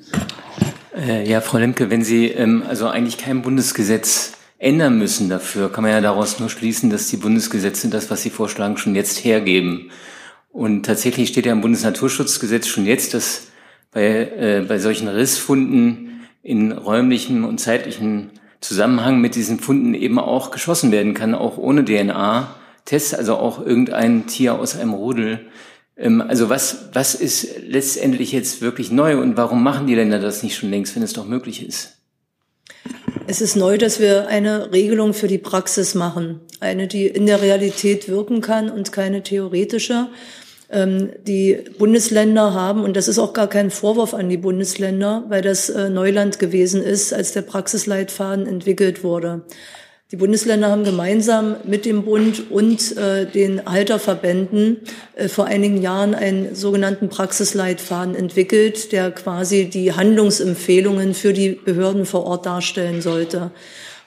Äh, 0.95 1.29
ja, 1.29 1.41
Frau 1.41 1.57
Lemke, 1.57 1.89
wenn 1.89 2.03
Sie 2.03 2.27
ähm, 2.27 2.63
also 2.67 2.87
eigentlich 2.87 3.17
kein 3.17 3.41
Bundesgesetz 3.41 4.33
ändern 4.57 4.97
müssen 4.97 5.29
dafür, 5.29 5.71
kann 5.71 5.83
man 5.83 5.91
ja 5.91 6.01
daraus 6.01 6.39
nur 6.39 6.49
schließen, 6.49 6.89
dass 6.89 7.07
die 7.07 7.17
Bundesgesetze 7.17 7.89
das, 7.89 8.09
was 8.09 8.21
Sie 8.21 8.29
vorschlagen, 8.29 8.77
schon 8.77 8.95
jetzt 8.95 9.23
hergeben. 9.23 9.91
Und 10.49 10.85
tatsächlich 10.85 11.29
steht 11.29 11.45
ja 11.45 11.51
im 11.51 11.61
Bundesnaturschutzgesetz 11.61 12.67
schon 12.67 12.85
jetzt, 12.85 13.13
dass 13.13 13.47
bei, 13.91 14.03
äh, 14.03 14.65
bei 14.67 14.79
solchen 14.79 15.07
Rissfunden 15.07 16.10
in 16.43 16.71
räumlichem 16.71 17.45
und 17.45 17.59
zeitlichem 17.59 18.31
Zusammenhang 18.61 19.19
mit 19.19 19.35
diesen 19.35 19.59
Funden 19.59 19.93
eben 19.93 20.19
auch 20.19 20.51
geschossen 20.51 20.91
werden 20.91 21.13
kann, 21.13 21.35
auch 21.35 21.57
ohne 21.57 21.83
DNA-Tests, 21.83 23.13
also 23.13 23.35
auch 23.35 23.63
irgendein 23.63 24.27
Tier 24.27 24.59
aus 24.59 24.77
einem 24.77 24.93
Rudel. 24.93 25.47
Ähm, 25.97 26.21
also 26.21 26.49
was, 26.49 26.89
was 26.93 27.15
ist 27.15 27.59
letztendlich 27.65 28.31
jetzt 28.31 28.61
wirklich 28.61 28.91
neu 28.91 29.19
und 29.19 29.37
warum 29.37 29.63
machen 29.63 29.87
die 29.87 29.95
Länder 29.95 30.19
das 30.19 30.43
nicht 30.43 30.55
schon 30.55 30.69
längst, 30.69 30.95
wenn 30.95 31.03
es 31.03 31.13
doch 31.13 31.25
möglich 31.25 31.65
ist? 31.65 31.97
Es 33.27 33.41
ist 33.41 33.55
neu, 33.55 33.77
dass 33.77 33.99
wir 33.99 34.27
eine 34.27 34.71
Regelung 34.71 35.13
für 35.13 35.27
die 35.27 35.37
Praxis 35.37 35.95
machen. 35.95 36.41
Eine, 36.59 36.87
die 36.87 37.07
in 37.07 37.25
der 37.25 37.41
Realität 37.41 38.09
wirken 38.09 38.41
kann 38.41 38.69
und 38.69 38.91
keine 38.91 39.23
theoretische. 39.23 40.09
Ähm, 40.71 41.09
die 41.27 41.59
Bundesländer 41.77 42.53
haben, 42.53 42.83
und 42.83 42.95
das 42.95 43.07
ist 43.07 43.19
auch 43.19 43.33
gar 43.33 43.47
kein 43.47 43.71
Vorwurf 43.71 44.13
an 44.13 44.29
die 44.29 44.37
Bundesländer, 44.37 45.25
weil 45.27 45.41
das 45.41 45.69
äh, 45.69 45.89
Neuland 45.89 46.39
gewesen 46.39 46.81
ist, 46.81 47.13
als 47.13 47.33
der 47.33 47.41
Praxisleitfaden 47.41 48.47
entwickelt 48.47 49.03
wurde. 49.03 49.41
Die 50.11 50.17
Bundesländer 50.17 50.69
haben 50.69 50.83
gemeinsam 50.83 51.55
mit 51.63 51.85
dem 51.85 52.03
Bund 52.03 52.51
und 52.51 52.97
äh, 52.97 53.25
den 53.25 53.65
Halterverbänden 53.65 54.81
äh, 55.15 55.29
vor 55.29 55.45
einigen 55.45 55.81
Jahren 55.81 56.15
einen 56.15 56.53
sogenannten 56.53 57.07
Praxisleitfaden 57.07 58.15
entwickelt, 58.15 58.91
der 58.91 59.11
quasi 59.11 59.69
die 59.69 59.93
Handlungsempfehlungen 59.93 61.13
für 61.13 61.31
die 61.31 61.51
Behörden 61.51 62.05
vor 62.05 62.25
Ort 62.25 62.45
darstellen 62.45 63.01
sollte. 63.01 63.51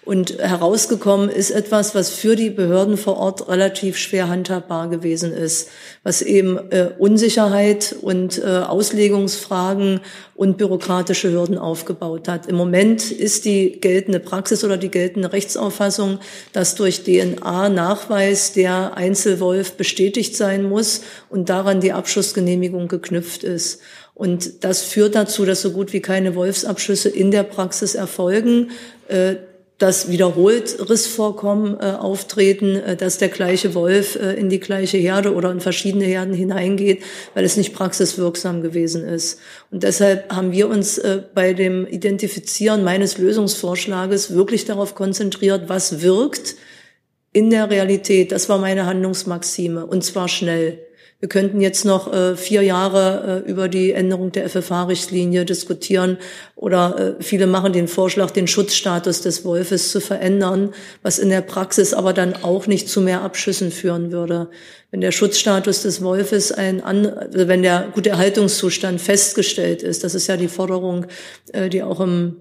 Und 0.04 0.38
herausgekommen 0.38 1.30
ist 1.30 1.50
etwas, 1.50 1.94
was 1.94 2.10
für 2.10 2.36
die 2.36 2.50
Behörden 2.50 2.98
vor 2.98 3.16
Ort 3.16 3.48
relativ 3.48 3.96
schwer 3.96 4.28
handhabbar 4.28 4.88
gewesen 4.88 5.32
ist, 5.32 5.70
was 6.02 6.20
eben 6.20 6.58
äh, 6.70 6.90
Unsicherheit 6.98 7.96
und 8.02 8.38
äh, 8.38 8.44
Auslegungsfragen 8.44 10.00
und 10.34 10.58
bürokratische 10.58 11.32
Hürden 11.32 11.56
aufgebaut 11.56 12.28
hat. 12.28 12.46
Im 12.46 12.56
Moment 12.56 13.10
ist 13.10 13.46
die 13.46 13.80
geltende 13.80 14.20
Praxis 14.20 14.62
oder 14.62 14.76
die 14.76 14.90
geltende 14.90 15.32
Rechtsauffassung, 15.32 16.18
dass 16.52 16.74
durch 16.74 17.04
DNA-Nachweis 17.04 18.52
der 18.52 18.98
Einzelwolf 18.98 19.72
bestätigt 19.72 20.36
sein 20.36 20.64
muss 20.64 21.00
und 21.30 21.48
daran 21.48 21.80
die 21.80 21.92
Abschussgenehmigung 21.92 22.88
geknüpft 22.88 23.42
ist. 23.42 23.80
Und 24.12 24.64
das 24.64 24.82
führt 24.82 25.14
dazu, 25.14 25.46
dass 25.46 25.62
so 25.62 25.70
gut 25.70 25.94
wie 25.94 26.00
keine 26.00 26.34
Wolfsabschüsse 26.34 27.08
in 27.08 27.30
der 27.30 27.42
Praxis 27.42 27.94
erfolgen. 27.94 28.70
Äh, 29.08 29.36
dass 29.78 30.08
wiederholt 30.08 30.88
Rissvorkommen 30.88 31.78
äh, 31.80 31.96
auftreten, 31.98 32.76
äh, 32.76 32.96
dass 32.96 33.18
der 33.18 33.28
gleiche 33.28 33.74
Wolf 33.74 34.16
äh, 34.16 34.34
in 34.34 34.48
die 34.48 34.60
gleiche 34.60 34.98
Herde 34.98 35.34
oder 35.34 35.50
in 35.50 35.60
verschiedene 35.60 36.04
Herden 36.04 36.32
hineingeht, 36.32 37.02
weil 37.34 37.44
es 37.44 37.56
nicht 37.56 37.74
praxiswirksam 37.74 38.62
gewesen 38.62 39.04
ist. 39.04 39.40
Und 39.72 39.82
deshalb 39.82 40.32
haben 40.32 40.52
wir 40.52 40.68
uns 40.68 40.98
äh, 40.98 41.22
bei 41.34 41.54
dem 41.54 41.86
Identifizieren 41.86 42.84
meines 42.84 43.18
Lösungsvorschlages 43.18 44.34
wirklich 44.34 44.64
darauf 44.64 44.94
konzentriert, 44.94 45.68
was 45.68 46.02
wirkt 46.02 46.54
in 47.32 47.50
der 47.50 47.68
Realität. 47.68 48.30
Das 48.30 48.48
war 48.48 48.58
meine 48.58 48.86
Handlungsmaxime 48.86 49.84
und 49.84 50.04
zwar 50.04 50.28
schnell. 50.28 50.78
Wir 51.20 51.28
könnten 51.28 51.60
jetzt 51.60 51.84
noch 51.84 52.12
äh, 52.12 52.36
vier 52.36 52.62
Jahre 52.62 53.42
äh, 53.46 53.50
über 53.50 53.68
die 53.68 53.92
Änderung 53.92 54.32
der 54.32 54.48
FFH-Richtlinie 54.48 55.44
diskutieren 55.44 56.18
oder 56.54 57.16
äh, 57.18 57.22
viele 57.22 57.46
machen 57.46 57.72
den 57.72 57.88
Vorschlag, 57.88 58.30
den 58.30 58.46
Schutzstatus 58.46 59.22
des 59.22 59.44
Wolfes 59.44 59.90
zu 59.90 60.00
verändern, 60.00 60.74
was 61.02 61.18
in 61.18 61.30
der 61.30 61.40
Praxis 61.40 61.94
aber 61.94 62.12
dann 62.12 62.34
auch 62.42 62.66
nicht 62.66 62.88
zu 62.88 63.00
mehr 63.00 63.22
Abschüssen 63.22 63.70
führen 63.70 64.12
würde. 64.12 64.50
Wenn 64.90 65.00
der 65.00 65.12
Schutzstatus 65.12 65.82
des 65.82 66.02
Wolfes 66.02 66.52
ein, 66.52 66.82
an, 66.82 67.06
also 67.06 67.48
wenn 67.48 67.62
der 67.62 67.88
gute 67.94 68.10
Erhaltungszustand 68.10 69.00
festgestellt 69.00 69.82
ist, 69.82 70.04
das 70.04 70.14
ist 70.14 70.26
ja 70.26 70.36
die 70.36 70.48
Forderung, 70.48 71.06
äh, 71.52 71.68
die 71.70 71.82
auch 71.82 72.00
im 72.00 72.36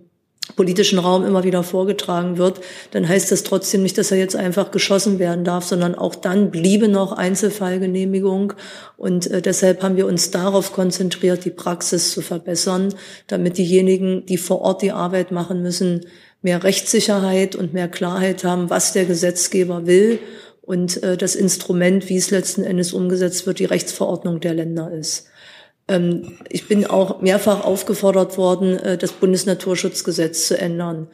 politischen 0.55 0.99
Raum 0.99 1.25
immer 1.25 1.43
wieder 1.43 1.63
vorgetragen 1.63 2.37
wird, 2.37 2.59
dann 2.91 3.07
heißt 3.07 3.31
das 3.31 3.43
trotzdem 3.43 3.81
nicht, 3.81 3.97
dass 3.97 4.11
er 4.11 4.17
jetzt 4.17 4.35
einfach 4.35 4.71
geschossen 4.71 5.17
werden 5.17 5.43
darf, 5.43 5.65
sondern 5.65 5.95
auch 5.95 6.15
dann 6.15 6.51
bliebe 6.51 6.87
noch 6.87 7.13
Einzelfallgenehmigung. 7.13 8.53
Und 8.97 9.31
äh, 9.31 9.41
deshalb 9.41 9.81
haben 9.81 9.95
wir 9.95 10.05
uns 10.05 10.31
darauf 10.31 10.73
konzentriert, 10.73 11.45
die 11.45 11.49
Praxis 11.49 12.11
zu 12.11 12.21
verbessern, 12.21 12.93
damit 13.27 13.57
diejenigen, 13.57 14.25
die 14.25 14.37
vor 14.37 14.61
Ort 14.61 14.81
die 14.81 14.91
Arbeit 14.91 15.31
machen 15.31 15.61
müssen, 15.61 16.05
mehr 16.41 16.63
Rechtssicherheit 16.63 17.55
und 17.55 17.73
mehr 17.73 17.87
Klarheit 17.87 18.43
haben, 18.43 18.69
was 18.69 18.93
der 18.93 19.05
Gesetzgeber 19.05 19.87
will 19.87 20.19
und 20.61 21.01
äh, 21.03 21.17
das 21.17 21.35
Instrument, 21.35 22.09
wie 22.09 22.17
es 22.17 22.31
letzten 22.31 22.63
Endes 22.63 22.93
umgesetzt 22.93 23.47
wird, 23.47 23.59
die 23.59 23.65
Rechtsverordnung 23.65 24.39
der 24.39 24.53
Länder 24.53 24.91
ist. 24.91 25.27
Ähm, 25.93 26.37
ich 26.49 26.67
bin 26.67 26.85
auch 26.85 27.21
mehrfach 27.21 27.63
aufgefordert 27.63 28.37
worden, 28.37 28.77
äh, 28.79 28.97
das 28.97 29.11
Bundesnaturschutzgesetz 29.13 30.47
zu 30.47 30.57
ändern. 30.57 31.07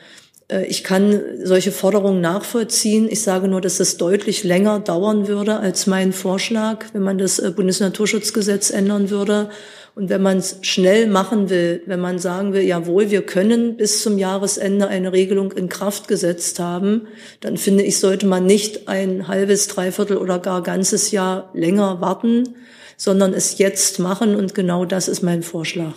Äh, 0.50 0.66
ich 0.66 0.84
kann 0.84 1.22
solche 1.44 1.72
Forderungen 1.72 2.22
nachvollziehen. 2.22 3.08
Ich 3.10 3.22
sage 3.22 3.48
nur, 3.48 3.62
dass 3.62 3.80
es 3.80 3.98
deutlich 3.98 4.44
länger 4.44 4.80
dauern 4.80 5.28
würde 5.28 5.58
als 5.58 5.88
mein 5.88 6.14
Vorschlag, 6.14 6.86
wenn 6.94 7.04
man 7.04 7.18
das 7.18 7.40
äh, 7.40 7.52
Bundesnaturschutzgesetz 7.52 8.72
ändern 8.72 9.10
würde. 9.10 9.50
Und 9.96 10.10
wenn 10.10 10.22
man 10.22 10.38
es 10.38 10.60
schnell 10.62 11.08
machen 11.08 11.50
will, 11.50 11.82
wenn 11.86 12.00
man 12.00 12.20
sagen 12.20 12.54
will, 12.54 12.62
jawohl, 12.62 13.12
wir 13.12 13.22
können 13.22 13.76
bis 13.76 14.02
zum 14.02 14.18
Jahresende 14.18 14.88
eine 14.88 15.12
Regelung 15.12 15.52
in 15.52 15.68
Kraft 15.68 16.08
gesetzt 16.08 16.60
haben, 16.60 17.08
dann 17.42 17.58
finde 17.58 17.84
ich, 17.84 18.00
sollte 18.00 18.26
man 18.26 18.46
nicht 18.46 18.88
ein 18.88 19.28
halbes, 19.28 19.68
dreiviertel 19.68 20.18
oder 20.18 20.40
gar 20.40 20.64
ganzes 20.64 21.12
Jahr 21.12 21.50
länger 21.54 22.00
warten, 22.00 22.56
sondern 23.00 23.34
es 23.34 23.58
jetzt 23.58 23.98
machen. 23.98 24.36
Und 24.36 24.54
genau 24.54 24.86
das 24.86 25.08
ist 25.08 25.24
mein 25.24 25.42
Vorschlag. 25.42 25.94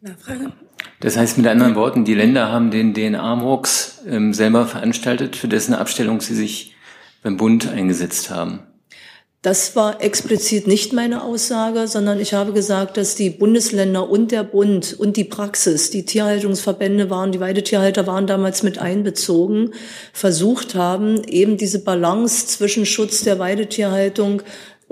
Nachfrage? 0.00 0.50
Das 0.98 1.16
heißt 1.16 1.36
mit 1.38 1.46
anderen 1.46 1.76
Worten, 1.76 2.04
die 2.04 2.14
Länder 2.14 2.50
haben 2.50 2.72
den 2.72 2.94
DNA-Murks 2.94 4.02
ähm, 4.08 4.32
selber 4.32 4.66
veranstaltet, 4.66 5.36
für 5.36 5.48
dessen 5.48 5.74
Abstellung 5.74 6.20
sie 6.20 6.34
sich 6.34 6.74
beim 7.22 7.36
Bund 7.36 7.68
eingesetzt 7.68 8.30
haben. 8.30 8.60
Das 9.42 9.74
war 9.74 10.00
explizit 10.00 10.68
nicht 10.68 10.92
meine 10.92 11.24
Aussage, 11.24 11.88
sondern 11.88 12.20
ich 12.20 12.32
habe 12.32 12.52
gesagt, 12.52 12.96
dass 12.96 13.16
die 13.16 13.28
Bundesländer 13.28 14.08
und 14.08 14.30
der 14.30 14.44
Bund 14.44 14.94
und 14.96 15.16
die 15.16 15.24
Praxis, 15.24 15.90
die 15.90 16.04
Tierhaltungsverbände 16.04 17.10
waren, 17.10 17.32
die 17.32 17.40
Weidetierhalter 17.40 18.06
waren 18.06 18.28
damals 18.28 18.62
mit 18.62 18.78
einbezogen, 18.78 19.72
versucht 20.12 20.76
haben, 20.76 21.24
eben 21.24 21.56
diese 21.56 21.82
Balance 21.82 22.46
zwischen 22.46 22.86
Schutz 22.86 23.24
der 23.24 23.40
Weidetierhaltung 23.40 24.42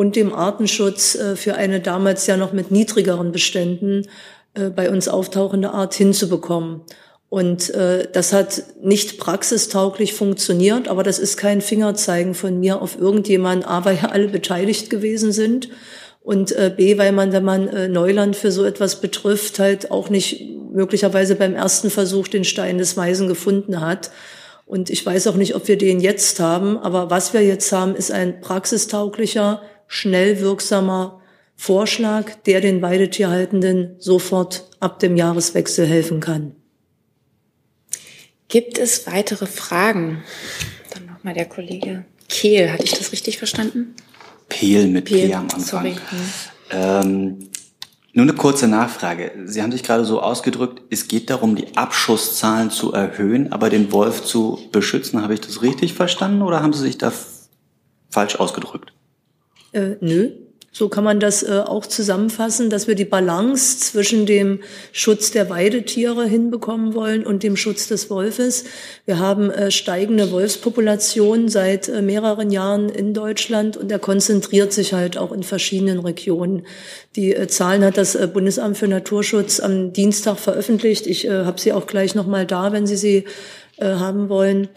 und 0.00 0.16
dem 0.16 0.32
Artenschutz 0.32 1.14
äh, 1.14 1.36
für 1.36 1.56
eine 1.56 1.78
damals 1.78 2.26
ja 2.26 2.38
noch 2.38 2.54
mit 2.54 2.70
niedrigeren 2.70 3.32
Beständen 3.32 4.06
äh, 4.54 4.70
bei 4.70 4.88
uns 4.88 5.08
auftauchende 5.08 5.72
Art 5.72 5.92
hinzubekommen. 5.92 6.80
Und 7.28 7.68
äh, 7.74 8.08
das 8.10 8.32
hat 8.32 8.62
nicht 8.82 9.18
praxistauglich 9.18 10.14
funktioniert, 10.14 10.88
aber 10.88 11.02
das 11.02 11.18
ist 11.18 11.36
kein 11.36 11.60
Fingerzeigen 11.60 12.32
von 12.32 12.58
mir 12.58 12.80
auf 12.80 12.98
irgendjemanden, 12.98 13.68
A, 13.68 13.84
weil 13.84 13.96
ja 13.96 14.08
alle 14.10 14.28
beteiligt 14.28 14.88
gewesen 14.88 15.32
sind 15.32 15.68
und 16.22 16.54
B, 16.76 16.96
weil 16.96 17.12
man, 17.12 17.32
wenn 17.32 17.44
man 17.44 17.92
Neuland 17.92 18.36
für 18.36 18.52
so 18.52 18.64
etwas 18.64 19.00
betrifft, 19.00 19.58
halt 19.58 19.90
auch 19.90 20.10
nicht 20.10 20.48
möglicherweise 20.72 21.34
beim 21.34 21.54
ersten 21.54 21.90
Versuch 21.90 22.28
den 22.28 22.44
Stein 22.44 22.78
des 22.78 22.96
Weisen 22.96 23.26
gefunden 23.26 23.80
hat. 23.80 24.10
Und 24.66 24.90
ich 24.90 25.04
weiß 25.04 25.26
auch 25.26 25.36
nicht, 25.36 25.54
ob 25.56 25.66
wir 25.66 25.76
den 25.78 25.98
jetzt 26.00 26.40
haben, 26.40 26.78
aber 26.78 27.10
was 27.10 27.32
wir 27.32 27.42
jetzt 27.42 27.72
haben, 27.72 27.96
ist 27.96 28.12
ein 28.12 28.40
praxistauglicher, 28.42 29.62
schnell 29.90 30.40
wirksamer 30.40 31.20
Vorschlag, 31.56 32.36
der 32.46 32.60
den 32.60 32.80
Weidetierhaltenden 32.80 33.96
sofort 33.98 34.70
ab 34.78 35.00
dem 35.00 35.16
Jahreswechsel 35.16 35.84
helfen 35.84 36.20
kann. 36.20 36.54
Gibt 38.46 38.78
es 38.78 39.06
weitere 39.08 39.46
Fragen? 39.46 40.22
Dann 40.94 41.06
nochmal 41.06 41.34
der 41.34 41.46
Kollege 41.46 42.04
Kehl. 42.28 42.72
Hatte 42.72 42.84
ich 42.84 42.92
das 42.92 43.10
richtig 43.10 43.38
verstanden? 43.38 43.96
Pehl 44.48 44.86
mit 44.86 45.06
Pehl, 45.06 45.28
P 45.28 45.34
am 45.34 45.42
Anfang. 45.42 45.60
Sorry. 45.60 45.96
Ähm, 46.70 47.50
nur 48.12 48.22
eine 48.22 48.34
kurze 48.34 48.68
Nachfrage. 48.68 49.32
Sie 49.44 49.60
haben 49.60 49.72
sich 49.72 49.82
gerade 49.82 50.04
so 50.04 50.22
ausgedrückt, 50.22 50.82
es 50.90 51.08
geht 51.08 51.30
darum, 51.30 51.56
die 51.56 51.76
Abschusszahlen 51.76 52.70
zu 52.70 52.92
erhöhen, 52.92 53.52
aber 53.52 53.70
den 53.70 53.90
Wolf 53.90 54.22
zu 54.22 54.60
beschützen. 54.70 55.20
Habe 55.20 55.34
ich 55.34 55.40
das 55.40 55.62
richtig 55.62 55.94
verstanden 55.94 56.42
oder 56.42 56.62
haben 56.62 56.72
Sie 56.72 56.82
sich 56.82 56.96
da 56.96 57.12
falsch 58.08 58.36
ausgedrückt? 58.36 58.92
Äh, 59.72 59.96
nö. 60.00 60.30
So 60.72 60.88
kann 60.88 61.02
man 61.02 61.18
das 61.18 61.42
äh, 61.42 61.62
auch 61.66 61.84
zusammenfassen, 61.84 62.70
dass 62.70 62.86
wir 62.86 62.94
die 62.94 63.04
Balance 63.04 63.80
zwischen 63.80 64.24
dem 64.24 64.60
Schutz 64.92 65.32
der 65.32 65.50
Weidetiere 65.50 66.26
hinbekommen 66.26 66.94
wollen 66.94 67.26
und 67.26 67.42
dem 67.42 67.56
Schutz 67.56 67.88
des 67.88 68.08
Wolfes. 68.08 68.64
Wir 69.04 69.18
haben 69.18 69.50
äh, 69.50 69.72
steigende 69.72 70.30
Wolfspopulationen 70.30 71.48
seit 71.48 71.88
äh, 71.88 72.02
mehreren 72.02 72.52
Jahren 72.52 72.88
in 72.88 73.14
Deutschland 73.14 73.76
und 73.76 73.90
er 73.90 73.98
konzentriert 73.98 74.72
sich 74.72 74.92
halt 74.92 75.18
auch 75.18 75.32
in 75.32 75.42
verschiedenen 75.42 75.98
Regionen. 75.98 76.64
Die 77.16 77.34
äh, 77.34 77.48
Zahlen 77.48 77.82
hat 77.82 77.96
das 77.96 78.14
äh, 78.14 78.28
Bundesamt 78.32 78.78
für 78.78 78.86
Naturschutz 78.86 79.58
am 79.58 79.92
Dienstag 79.92 80.38
veröffentlicht. 80.38 81.08
Ich 81.08 81.26
äh, 81.26 81.44
habe 81.46 81.60
sie 81.60 81.72
auch 81.72 81.88
gleich 81.88 82.14
nochmal 82.14 82.46
da, 82.46 82.72
wenn 82.72 82.86
Sie 82.86 82.96
sie 82.96 83.24
haben 83.82 84.28
wollen. 84.28 84.68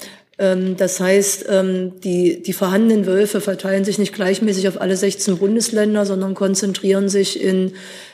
Ähm, 0.44 0.76
das 0.76 1.00
heißt, 1.00 1.46
ähm, 1.50 2.02
die, 2.02 2.44
die 2.44 2.54
vorhandenen 2.54 3.06
Wölfe 3.06 3.40
verteilen 3.40 3.86
sich 3.86 3.98
nicht 3.98 4.14
gleichmäßig 4.14 4.68
auf 4.68 4.82
alle 4.82 4.98
16 4.98 5.38
Bundesländer, 5.38 6.06
sondern 6.06 6.34
konzentrieren 6.34 7.08
sich 7.08 7.42
in 7.42 7.72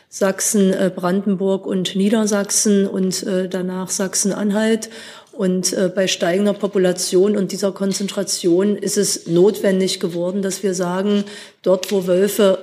Sachsen, 0.10 0.72
äh, 0.72 0.92
Brandenburg 0.94 1.66
und 1.66 1.96
Niedersachsen 1.96 2.88
und 2.88 3.24
äh, 3.24 3.50
danach 3.50 3.90
Sachsen-Anhalt. 3.90 4.90
Und 5.32 5.74
äh, 5.74 5.90
bei 5.94 6.08
steigender 6.08 6.54
Population 6.54 7.36
und 7.36 7.52
dieser 7.52 7.72
Konzentration 7.72 8.76
ist 8.76 8.98
es 8.98 9.26
notwendig 9.26 10.00
geworden, 10.00 10.44
dass 10.44 10.62
wir 10.62 10.76
sagen, 10.76 11.24
dort, 11.64 11.92
wo 11.92 12.06
Wölfe 12.06 12.60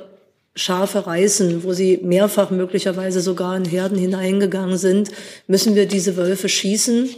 Schafe 0.59 1.07
reißen, 1.07 1.65
wo 1.65 1.75
sie 1.75 1.99
mehrfach 2.03 2.51
möglicherweise 2.51 3.21
sogar 3.21 3.57
in 3.59 3.67
Herden 3.67 3.99
hineingegangen 3.99 4.79
sind, 4.79 5.11
müssen 5.47 5.75
wir 5.75 5.87
diese 5.87 6.17
Wölfe 6.17 6.49
schießen 6.49 7.11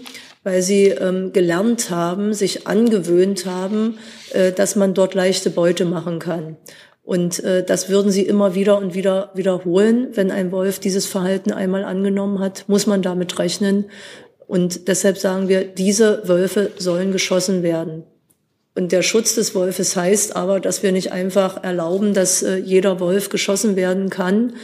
weil 0.49 0.63
sie 0.63 0.87
ähm, 0.87 1.35
gelernt 1.35 1.91
haben, 1.91 2.33
sich 2.33 2.67
angewöhnt 2.67 3.45
haben, 3.45 3.99
äh, 4.33 4.51
dass 4.51 4.77
man 4.77 4.95
dort 4.95 5.13
leichte 5.13 5.51
Beute 5.51 5.85
machen 5.85 6.21
kann. 6.21 6.57
Und 7.03 7.45
äh, 7.45 7.63
das 7.63 7.91
würden 7.91 8.11
sie 8.11 8.23
immer 8.23 8.55
wieder 8.55 8.79
und 8.79 8.95
wieder 8.95 9.31
wiederholen. 9.35 10.09
Wenn 10.15 10.31
ein 10.31 10.51
Wolf 10.51 10.79
dieses 10.79 11.05
Verhalten 11.05 11.53
einmal 11.53 11.85
angenommen 11.85 12.39
hat, 12.39 12.65
muss 12.67 12.87
man 12.87 13.03
damit 13.03 13.39
rechnen. 13.39 13.91
Und 14.47 14.89
deshalb 14.89 15.19
sagen 15.19 15.49
wir, 15.49 15.65
diese 15.65 16.27
Wölfe 16.27 16.71
sollen 16.79 17.13
geschossen 17.13 17.63
werden. 17.63 18.05
Und 18.75 18.91
der 18.91 19.03
Schutz 19.03 19.35
des 19.35 19.55
Wolfes 19.55 19.97
heißt 19.97 20.35
aber, 20.35 20.61
dass 20.61 20.83
wir 20.83 20.93
nicht 20.93 21.13
einfach 21.13 21.63
erlauben, 21.63 22.15
dass 22.15 22.43
äh, 22.43 22.57
jeder 22.57 23.01
Wolf 23.01 23.29
geschossen 23.29 23.77
werden 23.77 24.09
kann, 24.09 24.55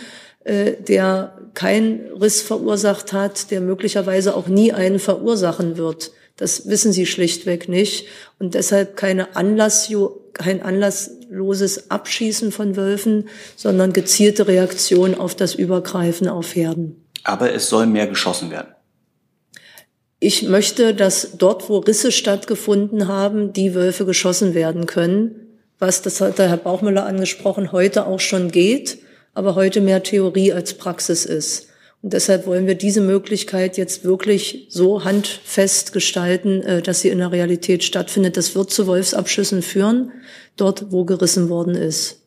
der 0.45 1.39
keinen 1.55 2.13
Riss 2.21 2.43
verursacht 2.43 3.13
hat, 3.13 3.51
der 3.51 3.61
möglicherweise 3.61 4.37
auch 4.37 4.47
nie 4.47 4.73
einen 4.73 4.99
verursachen 4.99 5.77
wird. 5.77 6.13
Das 6.37 6.69
wissen 6.69 6.93
sie 6.93 7.07
schlichtweg 7.07 7.69
nicht. 7.69 8.07
Und 8.39 8.55
deshalb 8.55 8.97
keine 8.97 9.37
Anlass, 9.37 9.91
kein 10.33 10.63
anlassloses 10.63 11.91
Abschießen 11.91 12.51
von 12.53 12.77
Wölfen, 12.77 13.29
sondern 13.57 13.93
gezielte 13.93 14.49
Reaktion 14.49 15.15
auf 15.15 15.35
das 15.35 15.55
Übergreifen 15.55 16.29
auf 16.29 16.55
Herden. 16.57 17.05
Aber 17.23 17.55
es 17.55 17.69
soll 17.69 17.87
mehr 17.87 18.09
geschossen 18.09 18.51
werden. 18.51 18.69
Ich 20.19 20.43
möchte, 20.43 20.95
dass 20.95 21.37
dort, 21.39 21.69
wo 21.69 21.79
Risse 21.79 22.11
stattgefunden 22.11 23.09
haben, 23.09 23.53
die 23.53 23.75
Wölfe 23.75 24.05
geschossen 24.05 24.55
werden 24.55 24.87
können, 24.87 25.37
was, 25.79 26.03
das 26.03 26.21
hat 26.21 26.39
der 26.39 26.49
Herr 26.49 26.57
Bauchmüller 26.57 27.05
angesprochen, 27.05 27.73
heute 27.73 28.07
auch 28.07 28.21
schon 28.21 28.51
geht 28.51 29.04
aber 29.35 29.55
heute 29.55 29.81
mehr 29.81 30.03
Theorie 30.03 30.53
als 30.53 30.75
Praxis 30.75 31.25
ist. 31.27 31.69
Und 32.03 32.13
deshalb 32.13 32.47
wollen 32.47 32.67
wir 32.67 32.75
diese 32.75 33.01
Möglichkeit 33.01 33.79
jetzt 33.79 34.05
wirklich 34.05 34.67
so 34.69 35.05
handfest 35.05 35.93
gestalten, 35.93 36.63
äh, 36.63 36.83
dass 36.83 37.01
sie 37.01 37.09
in 37.09 37.19
der 37.19 37.33
Realität 37.33 37.83
stattfindet. 37.83 38.37
Das 38.37 38.55
wird 38.55 38.71
zu 38.71 38.87
Wolfsabschüssen 38.87 39.63
führen, 39.63 40.13
dort, 40.57 40.93
wo 40.93 41.05
gerissen 41.05 41.49
worden 41.49 41.75
ist. 41.75 42.21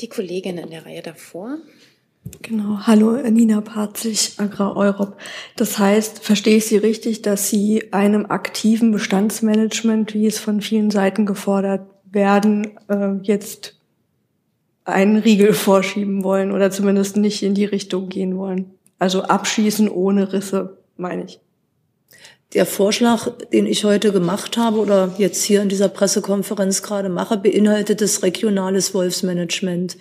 Die 0.00 0.08
Kollegin 0.08 0.58
in 0.58 0.70
der 0.70 0.84
Reihe 0.84 1.02
davor. 1.02 1.58
Genau. 2.42 2.80
Hallo, 2.86 3.12
Nina 3.30 3.60
Patzig, 3.60 4.32
Agrar 4.38 4.76
Europe. 4.76 5.16
Das 5.56 5.78
heißt, 5.78 6.24
verstehe 6.24 6.56
ich 6.56 6.66
Sie 6.66 6.76
richtig, 6.76 7.22
dass 7.22 7.48
Sie 7.48 7.92
einem 7.92 8.26
aktiven 8.26 8.90
Bestandsmanagement, 8.90 10.12
wie 10.12 10.26
es 10.26 10.38
von 10.38 10.60
vielen 10.60 10.90
Seiten 10.90 11.24
gefordert 11.24 11.88
werden, 12.10 12.78
äh, 12.88 13.14
jetzt 13.22 13.79
einen 14.84 15.16
Riegel 15.16 15.52
vorschieben 15.52 16.24
wollen 16.24 16.52
oder 16.52 16.70
zumindest 16.70 17.16
nicht 17.16 17.42
in 17.42 17.54
die 17.54 17.64
Richtung 17.64 18.08
gehen 18.08 18.36
wollen. 18.36 18.72
Also 18.98 19.22
abschießen 19.22 19.88
ohne 19.88 20.32
Risse, 20.32 20.78
meine 20.96 21.24
ich. 21.24 21.40
Der 22.52 22.66
Vorschlag, 22.66 23.30
den 23.52 23.66
ich 23.66 23.84
heute 23.84 24.10
gemacht 24.10 24.56
habe 24.56 24.78
oder 24.78 25.14
jetzt 25.18 25.42
hier 25.44 25.62
in 25.62 25.68
dieser 25.68 25.88
Pressekonferenz 25.88 26.82
gerade 26.82 27.08
mache, 27.08 27.36
beinhaltet 27.36 28.00
das 28.00 28.24
regionales 28.24 28.92
Wolfsmanagement. 28.92 29.96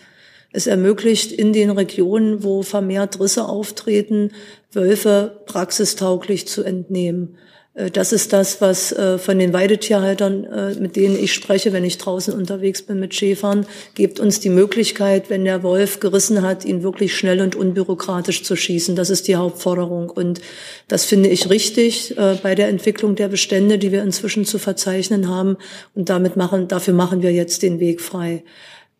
Es 0.51 0.65
ermöglicht 0.65 1.31
in 1.31 1.53
den 1.53 1.69
Regionen, 1.69 2.43
wo 2.43 2.63
vermehrt 2.63 3.19
Risse 3.19 3.45
auftreten, 3.45 4.31
Wölfe 4.71 5.43
praxistauglich 5.45 6.47
zu 6.47 6.63
entnehmen. 6.63 7.37
Äh, 7.79 7.91
das 7.91 8.11
ist 8.11 8.33
das, 8.33 8.61
was 8.61 8.91
äh, 8.91 9.17
von 9.17 9.39
den 9.39 9.53
Weidetierhaltern, 9.53 10.43
äh, 10.43 10.75
mit 10.79 10.95
denen 10.95 11.17
ich 11.17 11.33
spreche, 11.33 11.73
wenn 11.73 11.83
ich 11.83 11.97
draußen 11.97 12.33
unterwegs 12.33 12.81
bin 12.81 12.99
mit 12.99 13.15
Schäfern, 13.15 13.65
gibt 13.95 14.19
uns 14.19 14.39
die 14.39 14.49
Möglichkeit, 14.49 15.29
wenn 15.29 15.45
der 15.45 15.63
Wolf 15.63 15.99
gerissen 15.99 16.41
hat, 16.41 16.65
ihn 16.65 16.83
wirklich 16.83 17.15
schnell 17.15 17.41
und 17.41 17.55
unbürokratisch 17.55 18.43
zu 18.43 18.55
schießen. 18.55 18.95
Das 18.95 19.09
ist 19.09 19.27
die 19.27 19.35
Hauptforderung. 19.35 20.09
Und 20.09 20.41
das 20.87 21.05
finde 21.05 21.29
ich 21.29 21.49
richtig 21.49 22.15
bei 22.43 22.55
der 22.55 22.67
Entwicklung 22.67 23.15
der 23.15 23.27
Bestände, 23.27 23.77
die 23.77 23.91
wir 23.91 24.03
inzwischen 24.03 24.45
zu 24.45 24.57
verzeichnen 24.59 25.29
haben. 25.29 25.57
Und 25.95 26.09
damit 26.09 26.35
machen, 26.35 26.67
dafür 26.67 26.93
machen 26.93 27.21
wir 27.21 27.31
jetzt 27.31 27.63
den 27.63 27.79
Weg 27.79 28.01
frei. 28.01 28.43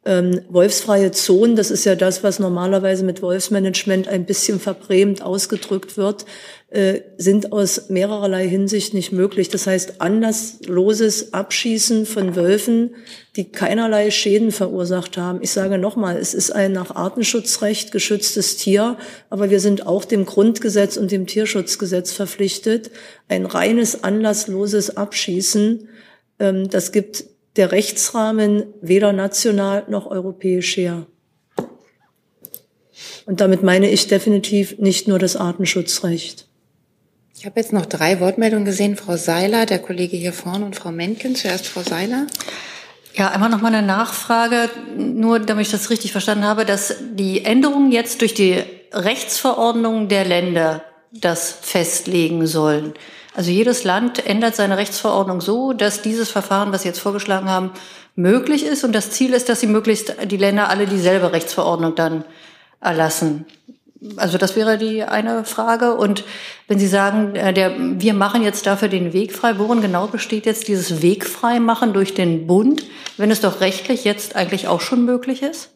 Ähm, 0.06 0.42
wolfsfreie 0.48 1.12
Zonen, 1.12 1.58
das 1.58 1.72
ist 1.72 1.84
ja 1.84 1.94
das, 1.94 2.24
was 2.24 2.40
normalerweise 2.40 3.04
mit 3.04 3.22
Wolfsmanagement 3.22 4.08
ein 4.08 4.26
bisschen 4.26 4.58
verbrämt 4.62 5.22
ausgedrückt 5.22 5.98
wird, 5.98 6.26
äh, 6.70 7.02
sind 7.18 7.52
aus 7.52 7.90
mehrererlei 7.90 8.48
Hinsicht 8.48 8.94
nicht 8.94 9.12
möglich. 9.12 9.50
Das 9.50 9.68
heißt, 9.68 10.00
anlassloses 10.00 11.34
Abschießen 11.34 12.06
von 12.06 12.38
Wölfen, 12.38 12.96
die 13.36 13.52
keinerlei 13.52 14.10
Schäden 14.10 14.54
verursacht 14.54 15.18
haben. 15.18 15.40
Ich 15.42 15.52
sage 15.52 15.78
nochmal, 15.78 16.16
es 16.16 16.34
ist 16.34 16.52
ein 16.52 16.72
nach 16.72 16.96
Artenschutzrecht 16.96 17.92
geschütztes 17.92 18.56
Tier, 18.56 18.98
aber 19.30 19.50
wir 19.50 19.60
sind 19.60 19.86
auch 19.86 20.06
dem 20.06 20.26
Grundgesetz 20.26 20.96
und 20.96 21.12
dem 21.12 21.28
Tierschutzgesetz 21.28 22.14
verpflichtet. 22.14 22.90
Ein 23.28 23.46
reines 23.46 24.02
anlassloses 24.02 24.96
Abschießen, 24.96 25.90
ähm, 26.40 26.70
das 26.70 26.94
gibt 26.94 27.26
der 27.60 27.72
Rechtsrahmen 27.74 28.74
weder 28.82 29.12
national 29.12 29.84
noch 29.90 30.08
europäisch 30.08 30.78
her. 30.78 31.06
Und 33.26 33.42
damit 33.42 33.64
meine 33.64 33.90
ich 33.90 34.08
definitiv 34.08 34.80
nicht 34.80 35.08
nur 35.08 35.20
das 35.20 35.36
Artenschutzrecht. 35.36 36.48
Ich 37.38 37.46
habe 37.46 37.60
jetzt 37.60 37.74
noch 37.74 37.86
drei 37.86 38.20
Wortmeldungen 38.22 38.66
gesehen. 38.66 38.96
Frau 38.96 39.18
Seiler, 39.18 39.66
der 39.66 39.80
Kollege 39.80 40.18
hier 40.18 40.34
vorne 40.34 40.66
und 40.66 40.76
Frau 40.76 40.92
Menken. 40.92 41.36
Zuerst 41.36 41.68
Frau 41.68 41.84
Seiler. 41.84 42.28
Ja, 43.14 43.30
einmal 43.30 43.50
noch 43.50 43.62
mal 43.62 43.74
eine 43.74 43.86
Nachfrage, 43.86 44.70
nur 44.98 45.40
damit 45.40 45.66
ich 45.66 45.72
das 45.72 45.90
richtig 45.90 46.14
verstanden 46.14 46.46
habe, 46.46 46.66
dass 46.66 46.96
die 47.14 47.44
Änderungen 47.44 47.92
jetzt 47.92 48.22
durch 48.22 48.34
die 48.34 48.64
Rechtsverordnung 48.94 50.08
der 50.08 50.24
Länder 50.24 50.84
das 51.12 51.52
festlegen 51.62 52.46
sollen. 52.48 52.94
Also 53.36 53.52
jedes 53.52 53.84
Land 53.84 54.26
ändert 54.26 54.56
seine 54.56 54.78
Rechtsverordnung 54.78 55.40
so, 55.42 55.74
dass 55.74 56.02
dieses 56.02 56.30
Verfahren, 56.30 56.72
was 56.72 56.82
Sie 56.82 56.88
jetzt 56.88 57.00
vorgeschlagen 57.00 57.50
haben, 57.50 57.72
möglich 58.16 58.66
ist. 58.66 58.84
Und 58.84 58.94
das 58.94 59.12
Ziel 59.12 59.34
ist, 59.34 59.50
dass 59.50 59.62
sie 59.62 59.68
möglichst 59.68 60.16
die 60.26 60.38
Länder 60.38 60.70
alle 60.70 60.86
dieselbe 60.86 61.32
Rechtsverordnung 61.32 61.96
dann 61.96 62.26
erlassen. 62.82 63.46
Also 64.16 64.38
das 64.38 64.56
wäre 64.56 64.78
die 64.78 65.04
eine 65.04 65.44
Frage. 65.46 65.96
Und 65.96 66.24
wenn 66.68 66.80
Sie 66.80 66.88
sagen, 66.88 67.36
äh, 67.36 67.54
der, 67.54 67.74
wir 67.78 68.14
machen 68.14 68.44
jetzt 68.44 68.66
dafür 68.66 68.88
den 68.88 69.14
Weg 69.14 69.34
frei, 69.34 69.58
worin 69.58 69.82
genau 69.82 70.08
besteht 70.08 70.46
jetzt 70.46 70.68
dieses 70.68 71.02
Wegfrei 71.02 71.60
machen 71.60 71.94
durch 71.94 72.14
den 72.14 72.48
Bund, 72.48 72.86
wenn 73.18 73.32
es 73.32 73.42
doch 73.42 73.62
rechtlich 73.62 74.06
jetzt 74.06 74.36
eigentlich 74.36 74.68
auch 74.68 74.82
schon 74.82 75.04
möglich 75.06 75.42
ist? 75.42 75.72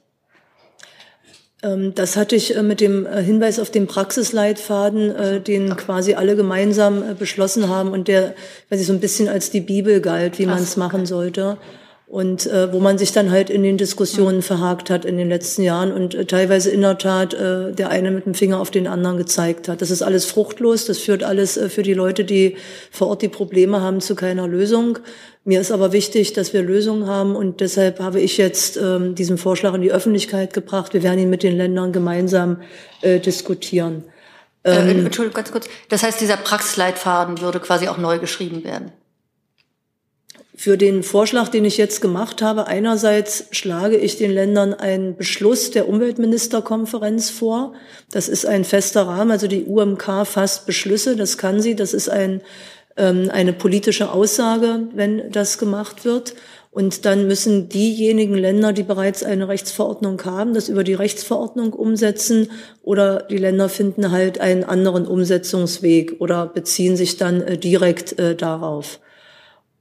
Ähm, 1.63 1.95
das 1.95 2.15
hatte 2.17 2.35
ich 2.35 2.55
äh, 2.55 2.61
mit 2.61 2.81
dem 2.81 3.05
äh, 3.05 3.23
Hinweis 3.23 3.59
auf 3.59 3.71
den 3.71 3.87
Praxisleitfaden, 3.87 5.43
den 5.43 5.75
quasi 5.75 6.13
alle 6.13 6.35
gemeinsam 6.35 7.03
beschlossen 7.17 7.69
haben 7.69 7.91
und 7.91 8.07
der, 8.07 8.35
weiß 8.69 8.79
ich, 8.79 8.87
so 8.87 8.93
ein 8.93 8.99
bisschen 8.99 9.29
als 9.29 9.49
die 9.49 9.61
Bibel 9.61 10.01
galt, 10.01 10.39
wie 10.39 10.45
man 10.45 10.61
es 10.61 10.77
machen 10.77 11.05
sollte 11.05 11.57
und 12.07 12.45
äh, 12.45 12.71
wo 12.71 12.79
man 12.79 12.97
sich 12.97 13.11
dann 13.11 13.31
halt 13.31 13.49
in 13.49 13.63
den 13.63 13.77
Diskussionen 13.77 14.37
mhm. 14.37 14.41
verhakt 14.43 14.89
hat 14.89 15.05
in 15.05 15.17
den 15.17 15.29
letzten 15.29 15.63
Jahren 15.63 15.91
und 15.91 16.13
äh, 16.13 16.25
teilweise 16.25 16.69
in 16.69 16.81
der 16.81 16.97
Tat 16.97 17.33
äh, 17.33 17.71
der 17.71 17.89
eine 17.89 18.11
mit 18.11 18.25
dem 18.25 18.33
Finger 18.33 18.59
auf 18.59 18.71
den 18.71 18.87
anderen 18.87 19.17
gezeigt 19.17 19.67
hat. 19.67 19.81
Das 19.81 19.89
ist 19.89 20.01
alles 20.01 20.25
fruchtlos, 20.25 20.85
das 20.85 20.99
führt 20.99 21.23
alles 21.23 21.57
äh, 21.57 21.69
für 21.69 21.81
die 21.81 21.93
Leute, 21.93 22.23
die 22.23 22.57
vor 22.91 23.07
Ort 23.07 23.21
die 23.21 23.29
Probleme 23.29 23.81
haben, 23.81 24.01
zu 24.01 24.15
keiner 24.15 24.47
Lösung. 24.47 24.99
Mir 25.45 25.59
ist 25.59 25.71
aber 25.71 25.91
wichtig, 25.91 26.33
dass 26.33 26.53
wir 26.53 26.61
Lösungen 26.61 27.07
haben 27.07 27.35
und 27.35 27.61
deshalb 27.61 27.99
habe 27.99 28.21
ich 28.21 28.37
jetzt 28.37 28.77
ähm, 28.77 29.15
diesen 29.15 29.37
Vorschlag 29.37 29.73
in 29.73 29.81
die 29.81 29.91
Öffentlichkeit 29.91 30.53
gebracht. 30.53 30.93
Wir 30.93 31.03
werden 31.03 31.19
ihn 31.19 31.29
mit 31.29 31.43
den 31.43 31.57
Ländern 31.57 31.91
gemeinsam 31.91 32.61
äh, 33.01 33.19
diskutieren. 33.19 34.03
Äh, 34.63 34.91
ähm, 34.91 35.05
Entschuldigung, 35.05 35.35
ganz 35.35 35.51
kurz. 35.51 35.67
Das 35.89 36.03
heißt, 36.03 36.21
dieser 36.21 36.37
Praxisleitfaden 36.37 37.41
würde 37.41 37.59
quasi 37.59 37.87
auch 37.87 37.97
neu 37.97 38.19
geschrieben 38.19 38.63
werden? 38.63 38.91
Für 40.63 40.77
den 40.77 41.03
Vorschlag, 41.03 41.49
den 41.49 41.65
ich 41.65 41.75
jetzt 41.75 41.99
gemacht 41.99 42.41
habe, 42.41 42.67
einerseits 42.67 43.47
schlage 43.51 43.97
ich 43.97 44.15
den 44.15 44.31
Ländern 44.31 44.73
einen 44.73 45.17
Beschluss 45.17 45.71
der 45.71 45.89
Umweltministerkonferenz 45.89 47.29
vor. 47.31 47.73
Das 48.11 48.29
ist 48.29 48.45
ein 48.45 48.63
fester 48.63 49.01
Rahmen, 49.01 49.31
also 49.31 49.47
die 49.47 49.65
UMK 49.65 50.25
fasst 50.25 50.65
Beschlüsse, 50.65 51.17
das 51.17 51.37
kann 51.37 51.59
sie, 51.59 51.75
das 51.75 51.93
ist 51.93 52.07
ein, 52.07 52.39
ähm, 52.95 53.29
eine 53.29 53.51
politische 53.51 54.09
Aussage, 54.13 54.87
wenn 54.93 55.29
das 55.33 55.57
gemacht 55.57 56.05
wird. 56.05 56.33
Und 56.71 57.03
dann 57.03 57.27
müssen 57.27 57.67
diejenigen 57.67 58.35
Länder, 58.35 58.71
die 58.71 58.83
bereits 58.83 59.21
eine 59.21 59.49
Rechtsverordnung 59.49 60.23
haben, 60.23 60.53
das 60.53 60.69
über 60.69 60.85
die 60.85 60.93
Rechtsverordnung 60.93 61.73
umsetzen 61.73 62.49
oder 62.83 63.23
die 63.23 63.35
Länder 63.35 63.67
finden 63.67 64.11
halt 64.11 64.39
einen 64.39 64.63
anderen 64.63 65.07
Umsetzungsweg 65.07 66.21
oder 66.21 66.45
beziehen 66.45 66.95
sich 66.95 67.17
dann 67.17 67.41
äh, 67.41 67.57
direkt 67.57 68.17
äh, 68.17 68.33
darauf. 68.33 69.01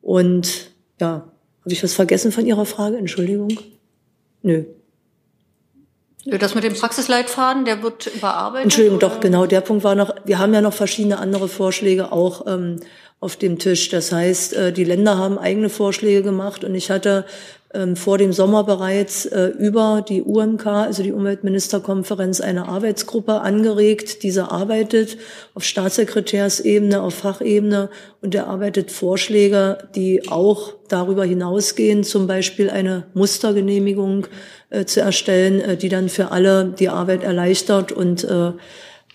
Und 0.00 0.71
ja, 1.02 1.24
habe 1.64 1.72
ich 1.72 1.82
was 1.82 1.94
vergessen 1.94 2.30
von 2.30 2.46
Ihrer 2.46 2.64
Frage? 2.64 2.96
Entschuldigung. 2.96 3.58
Nö. 4.42 4.64
Das 6.24 6.54
mit 6.54 6.62
dem 6.62 6.74
Praxisleitfaden, 6.74 7.64
der 7.64 7.82
wird 7.82 8.06
überarbeitet? 8.06 8.66
Entschuldigung, 8.66 8.98
oder? 8.98 9.08
doch, 9.08 9.20
genau, 9.20 9.46
der 9.46 9.60
Punkt 9.62 9.82
war 9.82 9.96
noch, 9.96 10.14
wir 10.24 10.38
haben 10.38 10.54
ja 10.54 10.60
noch 10.60 10.72
verschiedene 10.72 11.18
andere 11.18 11.48
Vorschläge 11.48 12.12
auch 12.12 12.46
ähm, 12.46 12.78
auf 13.18 13.34
dem 13.36 13.58
Tisch. 13.58 13.88
Das 13.88 14.12
heißt, 14.12 14.54
äh, 14.54 14.72
die 14.72 14.84
Länder 14.84 15.18
haben 15.18 15.38
eigene 15.38 15.68
Vorschläge 15.68 16.22
gemacht 16.22 16.62
und 16.62 16.76
ich 16.76 16.92
hatte 16.92 17.24
vor 17.96 18.18
dem 18.18 18.32
Sommer 18.32 18.64
bereits 18.64 19.24
äh, 19.24 19.46
über 19.46 20.04
die 20.06 20.22
UMK, 20.22 20.66
also 20.66 21.02
die 21.02 21.12
Umweltministerkonferenz, 21.12 22.40
eine 22.40 22.68
Arbeitsgruppe 22.68 23.40
angeregt. 23.40 24.22
Diese 24.22 24.50
arbeitet 24.50 25.16
auf 25.54 25.64
Staatssekretärsebene, 25.64 27.00
auf 27.00 27.14
Fachebene 27.14 27.88
und 28.20 28.34
erarbeitet 28.34 28.90
Vorschläge, 28.90 29.78
die 29.94 30.28
auch 30.28 30.74
darüber 30.88 31.24
hinausgehen, 31.24 32.04
zum 32.04 32.26
Beispiel 32.26 32.68
eine 32.68 33.06
Mustergenehmigung 33.14 34.26
äh, 34.68 34.84
zu 34.84 35.00
erstellen, 35.00 35.60
äh, 35.60 35.76
die 35.78 35.88
dann 35.88 36.10
für 36.10 36.30
alle 36.30 36.74
die 36.78 36.90
Arbeit 36.90 37.22
erleichtert 37.22 37.92
und 37.92 38.26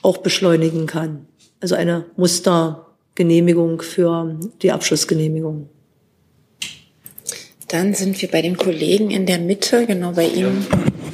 auch 0.03 0.17
beschleunigen 0.17 0.85
kann. 0.85 1.27
Also 1.59 1.75
eine 1.75 2.05
Mustergenehmigung 2.15 3.81
für 3.81 4.39
die 4.61 4.71
Abschlussgenehmigung. 4.71 5.69
Dann 7.67 7.93
sind 7.93 8.21
wir 8.21 8.29
bei 8.29 8.41
den 8.41 8.55
Kollegen 8.55 9.11
in 9.11 9.25
der 9.25 9.39
Mitte, 9.39 9.85
genau 9.85 10.13
bei 10.13 10.27
Ihnen. 10.27 10.65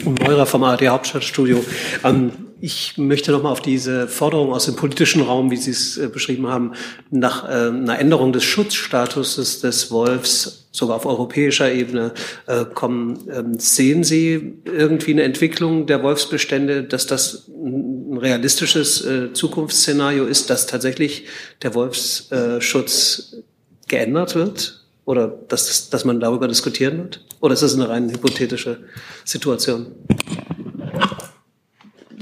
Ja. 0.05 0.27
Meurer 0.27 0.45
vom 0.45 0.63
ARD 0.63 0.87
Hauptstadtstudio. 0.87 1.63
Ähm, 2.03 2.31
ich 2.61 2.97
möchte 2.97 3.31
noch 3.31 3.43
mal 3.43 3.51
auf 3.51 3.61
diese 3.61 4.07
Forderung 4.07 4.53
aus 4.53 4.65
dem 4.65 4.75
politischen 4.75 5.21
Raum, 5.21 5.49
wie 5.49 5.57
Sie 5.57 5.71
es 5.71 5.97
äh, 5.97 6.07
beschrieben 6.07 6.47
haben, 6.47 6.73
nach 7.09 7.43
äh, 7.43 7.69
einer 7.69 7.97
Änderung 7.99 8.33
des 8.33 8.43
Schutzstatuses 8.43 9.61
des 9.61 9.91
Wolfs 9.91 10.67
sogar 10.71 10.97
auf 10.97 11.05
europäischer 11.05 11.71
Ebene 11.71 12.13
äh, 12.45 12.65
kommen. 12.65 13.27
Ähm, 13.31 13.59
sehen 13.59 14.03
Sie 14.03 14.59
irgendwie 14.65 15.11
eine 15.11 15.23
Entwicklung 15.23 15.87
der 15.87 16.03
Wolfsbestände, 16.03 16.83
dass 16.83 17.07
das 17.07 17.47
ein 17.49 18.17
realistisches 18.17 19.03
äh, 19.03 19.33
Zukunftsszenario 19.33 20.25
ist, 20.25 20.49
dass 20.49 20.67
tatsächlich 20.67 21.25
der 21.63 21.73
Wolfsschutz 21.73 23.37
geändert 23.87 24.35
wird? 24.35 24.82
Oder 25.05 25.27
dass, 25.27 25.89
dass 25.89 26.05
man 26.05 26.19
darüber 26.19 26.47
diskutieren 26.47 26.97
wird? 26.97 27.25
Oder 27.41 27.53
ist 27.53 27.63
das 27.63 27.73
eine 27.73 27.89
rein 27.89 28.09
hypothetische 28.09 28.79
Situation? 29.25 29.87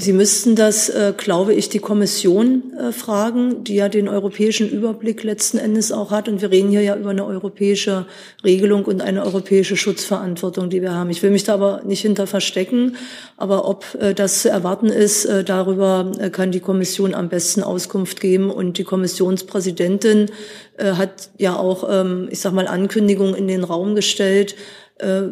Sie 0.01 0.13
müssten 0.13 0.55
das, 0.55 0.89
äh, 0.89 1.13
glaube 1.15 1.53
ich, 1.53 1.69
die 1.69 1.77
Kommission 1.77 2.73
äh, 2.73 2.91
fragen, 2.91 3.63
die 3.63 3.75
ja 3.75 3.87
den 3.87 4.09
europäischen 4.09 4.67
Überblick 4.67 5.21
letzten 5.21 5.59
Endes 5.59 5.91
auch 5.91 6.09
hat. 6.09 6.27
Und 6.27 6.41
wir 6.41 6.49
reden 6.49 6.71
hier 6.71 6.81
ja 6.81 6.95
über 6.95 7.11
eine 7.11 7.23
europäische 7.23 8.07
Regelung 8.43 8.85
und 8.85 9.01
eine 9.01 9.23
europäische 9.23 9.77
Schutzverantwortung, 9.77 10.71
die 10.71 10.81
wir 10.81 10.95
haben. 10.95 11.11
Ich 11.11 11.21
will 11.21 11.29
mich 11.29 11.43
da 11.43 11.53
aber 11.53 11.83
nicht 11.85 12.01
hinter 12.01 12.25
verstecken. 12.25 12.95
Aber 13.37 13.67
ob 13.67 13.95
äh, 14.01 14.15
das 14.15 14.41
zu 14.41 14.49
erwarten 14.49 14.87
ist, 14.87 15.25
äh, 15.25 15.43
darüber 15.43 16.11
äh, 16.17 16.31
kann 16.31 16.51
die 16.51 16.61
Kommission 16.61 17.13
am 17.13 17.29
besten 17.29 17.61
Auskunft 17.61 18.21
geben. 18.21 18.49
Und 18.49 18.79
die 18.79 18.83
Kommissionspräsidentin 18.83 20.31
äh, 20.77 20.93
hat 20.93 21.29
ja 21.37 21.57
auch, 21.57 21.87
ähm, 21.87 22.27
ich 22.31 22.39
sag 22.39 22.53
mal, 22.53 22.67
Ankündigungen 22.67 23.35
in 23.35 23.47
den 23.47 23.63
Raum 23.63 23.93
gestellt, 23.93 24.55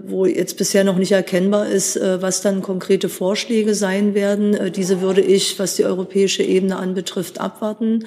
wo 0.07 0.25
jetzt 0.25 0.57
bisher 0.57 0.83
noch 0.83 0.97
nicht 0.97 1.11
erkennbar 1.11 1.67
ist, 1.67 1.95
äh, 1.95 2.21
was 2.21 2.41
dann 2.41 2.61
konkrete 2.61 3.07
Vorschläge 3.07 3.75
sein 3.75 4.15
werden. 4.15 4.55
Äh, 4.55 4.71
diese 4.71 5.01
würde 5.01 5.21
ich, 5.21 5.59
was 5.59 5.75
die 5.75 5.85
europäische 5.85 6.43
Ebene 6.43 6.77
anbetrifft, 6.77 7.39
abwarten. 7.39 8.05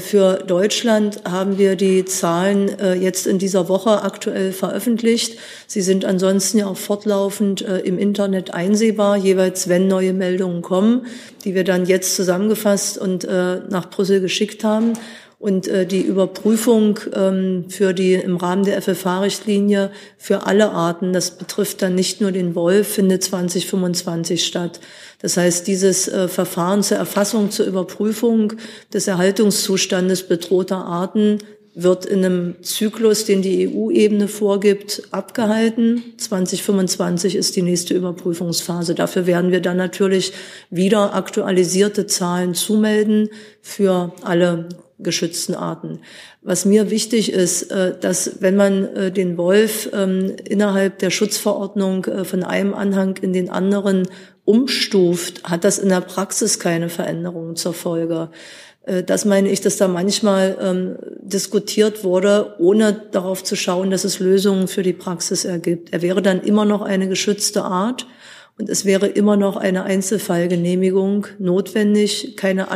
Für 0.00 0.38
Deutschland 0.38 1.20
haben 1.30 1.58
wir 1.58 1.76
die 1.76 2.04
Zahlen 2.04 2.72
jetzt 3.00 3.28
in 3.28 3.38
dieser 3.38 3.68
Woche 3.68 4.02
aktuell 4.02 4.50
veröffentlicht. 4.50 5.38
Sie 5.68 5.80
sind 5.80 6.04
ansonsten 6.04 6.58
ja 6.58 6.66
auch 6.66 6.76
fortlaufend 6.76 7.60
im 7.60 7.96
Internet 7.96 8.52
einsehbar, 8.52 9.16
jeweils 9.16 9.68
wenn 9.68 9.86
neue 9.86 10.12
Meldungen 10.12 10.60
kommen, 10.60 11.06
die 11.44 11.54
wir 11.54 11.62
dann 11.62 11.86
jetzt 11.86 12.16
zusammengefasst 12.16 12.98
und 12.98 13.28
nach 13.28 13.88
Brüssel 13.88 14.20
geschickt 14.20 14.64
haben. 14.64 14.94
Und 15.38 15.68
äh, 15.68 15.84
die 15.84 16.00
Überprüfung 16.00 16.98
ähm, 17.14 17.66
für 17.68 17.92
die 17.92 18.14
im 18.14 18.36
Rahmen 18.36 18.64
der 18.64 18.80
FFH-Richtlinie 18.80 19.90
für 20.16 20.46
alle 20.46 20.70
Arten, 20.70 21.12
das 21.12 21.32
betrifft 21.32 21.82
dann 21.82 21.94
nicht 21.94 22.22
nur 22.22 22.32
den 22.32 22.54
Wolf, 22.54 22.88
findet 22.88 23.22
2025 23.22 24.46
statt. 24.46 24.80
Das 25.20 25.36
heißt, 25.36 25.66
dieses 25.66 26.08
äh, 26.08 26.28
Verfahren 26.28 26.82
zur 26.82 26.96
Erfassung, 26.96 27.50
zur 27.50 27.66
Überprüfung 27.66 28.54
des 28.94 29.08
Erhaltungszustandes 29.08 30.26
bedrohter 30.26 30.86
Arten 30.86 31.38
wird 31.74 32.06
in 32.06 32.24
einem 32.24 32.62
Zyklus, 32.62 33.26
den 33.26 33.42
die 33.42 33.68
EU-Ebene 33.68 34.28
vorgibt, 34.28 35.02
abgehalten. 35.10 36.02
2025 36.16 37.36
ist 37.36 37.54
die 37.54 37.60
nächste 37.60 37.92
Überprüfungsphase. 37.92 38.94
Dafür 38.94 39.26
werden 39.26 39.52
wir 39.52 39.60
dann 39.60 39.76
natürlich 39.76 40.32
wieder 40.70 41.14
aktualisierte 41.14 42.06
Zahlen 42.06 42.54
zumelden 42.54 43.28
für 43.60 44.14
alle 44.22 44.70
geschützten 44.98 45.54
Arten. 45.54 46.00
Was 46.42 46.64
mir 46.64 46.90
wichtig 46.90 47.32
ist, 47.32 47.70
äh, 47.70 47.98
dass 47.98 48.40
wenn 48.40 48.56
man 48.56 48.84
äh, 48.96 49.12
den 49.12 49.36
Wolf 49.36 49.90
ähm, 49.92 50.36
innerhalb 50.48 50.98
der 51.00 51.10
Schutzverordnung 51.10 52.04
äh, 52.06 52.24
von 52.24 52.42
einem 52.42 52.72
Anhang 52.74 53.16
in 53.18 53.32
den 53.32 53.50
anderen 53.50 54.08
umstuft, 54.44 55.42
hat 55.44 55.64
das 55.64 55.78
in 55.78 55.88
der 55.88 56.00
Praxis 56.00 56.58
keine 56.58 56.88
Veränderungen 56.88 57.56
zur 57.56 57.74
Folge. 57.74 58.30
Das 59.04 59.24
meine 59.24 59.50
ich, 59.50 59.60
dass 59.60 59.78
da 59.78 59.88
manchmal 59.88 60.56
ähm, 60.60 60.96
diskutiert 61.20 62.04
wurde, 62.04 62.54
ohne 62.60 62.92
darauf 63.10 63.42
zu 63.42 63.56
schauen, 63.56 63.90
dass 63.90 64.04
es 64.04 64.20
Lösungen 64.20 64.68
für 64.68 64.84
die 64.84 64.92
Praxis 64.92 65.44
ergibt. 65.44 65.92
Er 65.92 66.02
wäre 66.02 66.22
dann 66.22 66.40
immer 66.40 66.64
noch 66.64 66.82
eine 66.82 67.08
geschützte 67.08 67.64
Art 67.64 68.06
und 68.58 68.70
es 68.70 68.86
wäre 68.86 69.06
immer 69.06 69.36
noch 69.36 69.56
eine 69.56 69.84
Einzelfallgenehmigung 69.84 71.26
notwendig, 71.38 72.36
keine 72.36 72.68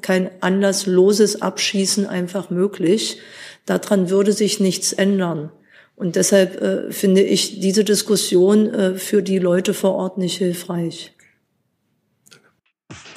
kein 0.00 0.30
anlassloses 0.40 1.42
Abschießen 1.42 2.06
einfach 2.06 2.50
möglich. 2.50 3.18
Daran 3.66 4.10
würde 4.10 4.32
sich 4.32 4.60
nichts 4.60 4.92
ändern. 4.92 5.50
Und 5.96 6.16
deshalb 6.16 6.62
äh, 6.62 6.92
finde 6.92 7.20
ich 7.22 7.60
diese 7.60 7.84
Diskussion 7.84 8.72
äh, 8.72 8.94
für 8.94 9.22
die 9.22 9.38
Leute 9.38 9.74
vor 9.74 9.94
Ort 9.96 10.18
nicht 10.18 10.38
hilfreich. 10.38 11.14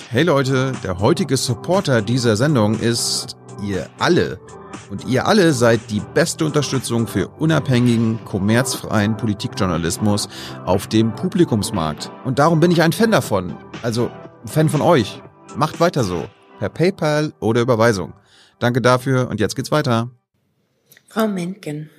Hey 0.09 0.23
Leute, 0.23 0.73
der 0.83 0.99
heutige 0.99 1.37
Supporter 1.37 2.01
dieser 2.01 2.35
Sendung 2.35 2.79
ist 2.79 3.37
ihr 3.63 3.87
alle. 3.99 4.39
Und 4.93 5.07
ihr 5.07 5.25
alle 5.25 5.53
seid 5.53 5.89
die 5.89 6.03
beste 6.13 6.45
Unterstützung 6.45 7.07
für 7.07 7.27
unabhängigen, 7.27 8.23
kommerzfreien 8.25 9.17
Politikjournalismus 9.17 10.29
auf 10.65 10.85
dem 10.85 11.15
Publikumsmarkt. 11.15 12.11
Und 12.25 12.37
darum 12.37 12.59
bin 12.59 12.69
ich 12.69 12.83
ein 12.83 12.93
Fan 12.93 13.09
davon. 13.09 13.55
Also 13.81 14.11
ein 14.43 14.47
Fan 14.47 14.69
von 14.69 14.81
euch. 14.81 15.23
Macht 15.55 15.79
weiter 15.79 16.03
so. 16.03 16.25
Per 16.59 16.69
PayPal 16.69 17.33
oder 17.39 17.61
Überweisung. 17.61 18.13
Danke 18.59 18.81
dafür 18.81 19.29
und 19.31 19.39
jetzt 19.39 19.55
geht's 19.55 19.71
weiter. 19.71 20.11
Frau 21.09 21.27
Mentgen. 21.27 21.89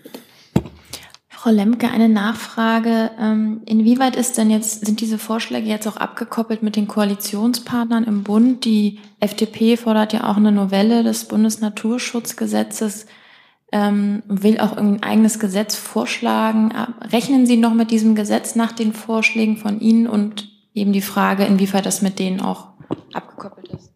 Frau 1.44 1.50
Lemke, 1.50 1.90
eine 1.90 2.08
Nachfrage. 2.08 3.10
Ähm, 3.20 3.60
inwieweit 3.66 4.16
ist 4.16 4.38
denn 4.38 4.48
jetzt, 4.48 4.86
sind 4.86 5.02
diese 5.02 5.18
Vorschläge 5.18 5.68
jetzt 5.68 5.86
auch 5.86 5.98
abgekoppelt 5.98 6.62
mit 6.62 6.74
den 6.74 6.88
Koalitionspartnern 6.88 8.04
im 8.04 8.22
Bund? 8.22 8.64
Die 8.64 8.98
FDP 9.20 9.76
fordert 9.76 10.14
ja 10.14 10.24
auch 10.30 10.38
eine 10.38 10.52
Novelle 10.52 11.02
des 11.02 11.26
Bundesnaturschutzgesetzes, 11.26 13.04
ähm, 13.72 14.22
will 14.26 14.58
auch 14.58 14.78
ein 14.78 15.02
eigenes 15.02 15.38
Gesetz 15.38 15.76
vorschlagen. 15.76 16.72
Rechnen 17.12 17.44
Sie 17.44 17.58
noch 17.58 17.74
mit 17.74 17.90
diesem 17.90 18.14
Gesetz 18.14 18.54
nach 18.54 18.72
den 18.72 18.94
Vorschlägen 18.94 19.58
von 19.58 19.80
Ihnen 19.80 20.06
und 20.06 20.48
eben 20.72 20.94
die 20.94 21.02
Frage, 21.02 21.44
inwieweit 21.44 21.84
das 21.84 22.00
mit 22.00 22.18
denen 22.18 22.40
auch 22.40 22.68
abgekoppelt 23.12 23.68
ist? 23.68 23.93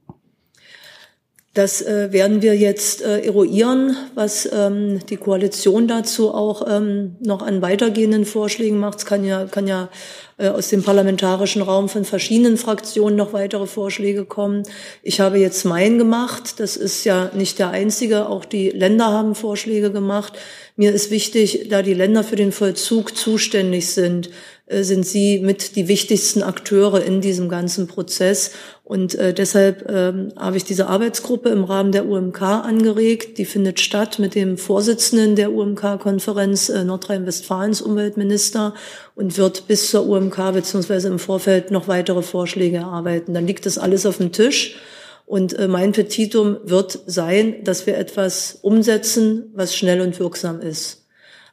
Das 1.54 1.82
äh, 1.82 2.12
werden 2.12 2.42
wir 2.42 2.54
jetzt 2.56 3.02
äh, 3.02 3.20
eruieren, 3.20 3.96
was 4.14 4.48
ähm, 4.52 5.00
die 5.08 5.16
Koalition 5.16 5.88
dazu 5.88 6.32
auch 6.32 6.66
ähm, 6.68 7.16
noch 7.20 7.42
an 7.42 7.62
weitergehenden 7.62 8.26
Vorschlägen 8.26 8.78
macht. 8.78 8.98
Es 8.98 9.06
kann 9.06 9.24
ja, 9.24 9.46
kann 9.46 9.66
ja 9.66 9.88
äh, 10.36 10.48
aus 10.48 10.68
dem 10.68 10.84
parlamentarischen 10.84 11.62
Raum 11.62 11.88
von 11.88 12.04
verschiedenen 12.04 12.58
Fraktionen 12.58 13.16
noch 13.16 13.32
weitere 13.32 13.66
Vorschläge 13.66 14.24
kommen. 14.24 14.62
Ich 15.02 15.20
habe 15.20 15.38
jetzt 15.38 15.64
meinen 15.64 15.98
gemacht. 15.98 16.60
Das 16.60 16.76
ist 16.76 17.04
ja 17.04 17.30
nicht 17.34 17.58
der 17.58 17.70
einzige. 17.70 18.28
Auch 18.28 18.44
die 18.44 18.68
Länder 18.70 19.06
haben 19.06 19.34
Vorschläge 19.34 19.90
gemacht. 19.90 20.34
Mir 20.80 20.92
ist 20.92 21.10
wichtig, 21.10 21.66
da 21.70 21.82
die 21.82 21.92
Länder 21.92 22.22
für 22.22 22.36
den 22.36 22.52
Vollzug 22.52 23.16
zuständig 23.16 23.88
sind, 23.88 24.30
äh, 24.66 24.84
sind 24.84 25.04
sie 25.04 25.40
mit 25.40 25.74
die 25.74 25.88
wichtigsten 25.88 26.44
Akteure 26.44 27.02
in 27.02 27.20
diesem 27.20 27.48
ganzen 27.48 27.88
Prozess. 27.88 28.52
Und 28.84 29.16
äh, 29.16 29.34
deshalb 29.34 29.90
ähm, 29.90 30.32
habe 30.36 30.56
ich 30.56 30.62
diese 30.62 30.86
Arbeitsgruppe 30.86 31.48
im 31.48 31.64
Rahmen 31.64 31.90
der 31.90 32.06
UMK 32.06 32.42
angeregt. 32.42 33.38
Die 33.38 33.44
findet 33.44 33.80
statt 33.80 34.20
mit 34.20 34.36
dem 34.36 34.56
Vorsitzenden 34.56 35.34
der 35.34 35.52
UMK-Konferenz 35.52 36.68
äh, 36.68 36.84
Nordrhein-Westfalens 36.84 37.82
Umweltminister 37.82 38.72
und 39.16 39.36
wird 39.36 39.66
bis 39.66 39.90
zur 39.90 40.08
UMK 40.08 40.52
beziehungsweise 40.52 41.08
im 41.08 41.18
Vorfeld 41.18 41.72
noch 41.72 41.88
weitere 41.88 42.22
Vorschläge 42.22 42.76
erarbeiten. 42.76 43.34
Dann 43.34 43.48
liegt 43.48 43.66
das 43.66 43.78
alles 43.78 44.06
auf 44.06 44.18
dem 44.18 44.30
Tisch. 44.30 44.76
Und 45.28 45.58
äh, 45.58 45.68
mein 45.68 45.92
Petitum 45.92 46.56
wird 46.64 47.00
sein, 47.04 47.62
dass 47.62 47.86
wir 47.86 47.98
etwas 47.98 48.60
umsetzen, 48.62 49.52
was 49.52 49.76
schnell 49.76 50.00
und 50.00 50.18
wirksam 50.18 50.62
ist. 50.62 51.04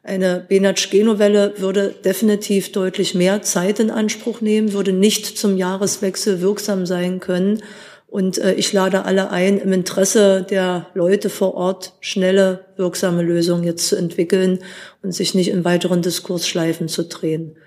Eine 0.01 0.45
Benatsch-G-Novelle 0.47 1.55
würde 1.57 1.93
definitiv 2.05 2.71
deutlich 2.71 3.15
mehr 3.15 3.41
Zeit 3.41 3.81
in 3.81 3.91
Anspruch 3.91 4.39
nehmen, 4.39 4.71
würde 4.71 4.93
nicht 4.93 5.37
zum 5.37 5.57
Jahreswechsel 5.57 6.39
wirksam 6.39 6.85
sein 6.85 7.19
können. 7.19 7.63
Und 8.07 8.37
äh, 8.37 8.53
ich 8.53 8.71
lade 8.71 9.03
alle 9.03 9.29
ein, 9.31 9.57
im 9.57 9.73
Interesse 9.73 10.47
der 10.49 10.87
Leute 10.93 11.29
vor 11.29 11.55
Ort 11.55 11.95
schnelle, 11.99 12.63
wirksame 12.77 13.23
Lösungen 13.23 13.65
jetzt 13.65 13.89
zu 13.89 13.97
entwickeln 13.97 14.59
und 15.03 15.11
sich 15.11 15.35
nicht 15.35 15.49
in 15.49 15.65
weiteren 15.65 16.01
Diskursschleifen 16.01 16.87
zu 16.87 17.03
drehen. 17.03 17.57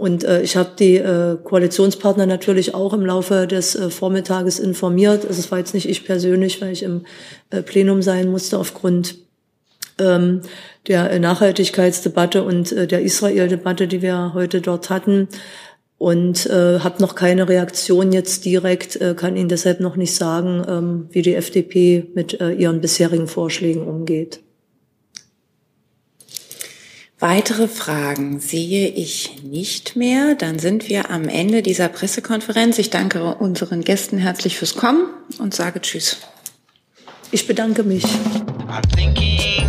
Und 0.00 0.24
äh, 0.24 0.40
ich 0.40 0.56
habe 0.56 0.70
die 0.78 0.96
äh, 0.96 1.36
Koalitionspartner 1.44 2.24
natürlich 2.24 2.74
auch 2.74 2.94
im 2.94 3.04
Laufe 3.04 3.46
des 3.46 3.74
äh, 3.74 3.90
Vormittages 3.90 4.58
informiert. 4.58 5.26
Also 5.26 5.40
es 5.40 5.50
war 5.50 5.58
jetzt 5.58 5.74
nicht 5.74 5.86
ich 5.86 6.06
persönlich, 6.06 6.62
weil 6.62 6.72
ich 6.72 6.84
im 6.84 7.04
äh, 7.50 7.60
Plenum 7.60 8.00
sein 8.00 8.30
musste 8.30 8.56
aufgrund 8.56 9.16
ähm, 9.98 10.40
der 10.88 11.18
Nachhaltigkeitsdebatte 11.18 12.42
und 12.42 12.72
äh, 12.72 12.86
der 12.86 13.02
Israel-Debatte, 13.02 13.88
die 13.88 14.00
wir 14.00 14.32
heute 14.32 14.62
dort 14.62 14.88
hatten. 14.88 15.28
Und 15.98 16.46
äh, 16.46 16.78
habe 16.78 17.02
noch 17.02 17.14
keine 17.14 17.46
Reaktion 17.46 18.10
jetzt 18.10 18.46
direkt, 18.46 18.96
äh, 19.02 19.14
kann 19.14 19.36
Ihnen 19.36 19.50
deshalb 19.50 19.80
noch 19.80 19.96
nicht 19.96 20.14
sagen, 20.14 20.64
ähm, 20.66 21.08
wie 21.10 21.20
die 21.20 21.34
FDP 21.34 22.06
mit 22.14 22.40
äh, 22.40 22.52
ihren 22.52 22.80
bisherigen 22.80 23.28
Vorschlägen 23.28 23.86
umgeht. 23.86 24.40
Weitere 27.20 27.68
Fragen 27.68 28.40
sehe 28.40 28.88
ich 28.88 29.42
nicht 29.42 29.94
mehr. 29.94 30.34
Dann 30.34 30.58
sind 30.58 30.88
wir 30.88 31.10
am 31.10 31.28
Ende 31.28 31.60
dieser 31.60 31.90
Pressekonferenz. 31.90 32.78
Ich 32.78 32.88
danke 32.88 33.34
unseren 33.34 33.82
Gästen 33.82 34.16
herzlich 34.16 34.56
fürs 34.56 34.74
Kommen 34.74 35.06
und 35.38 35.54
sage 35.54 35.82
Tschüss. 35.82 36.16
Ich 37.30 37.46
bedanke 37.46 37.82
mich. 37.82 38.04
I'm 38.04 38.82
thinking 38.96 39.59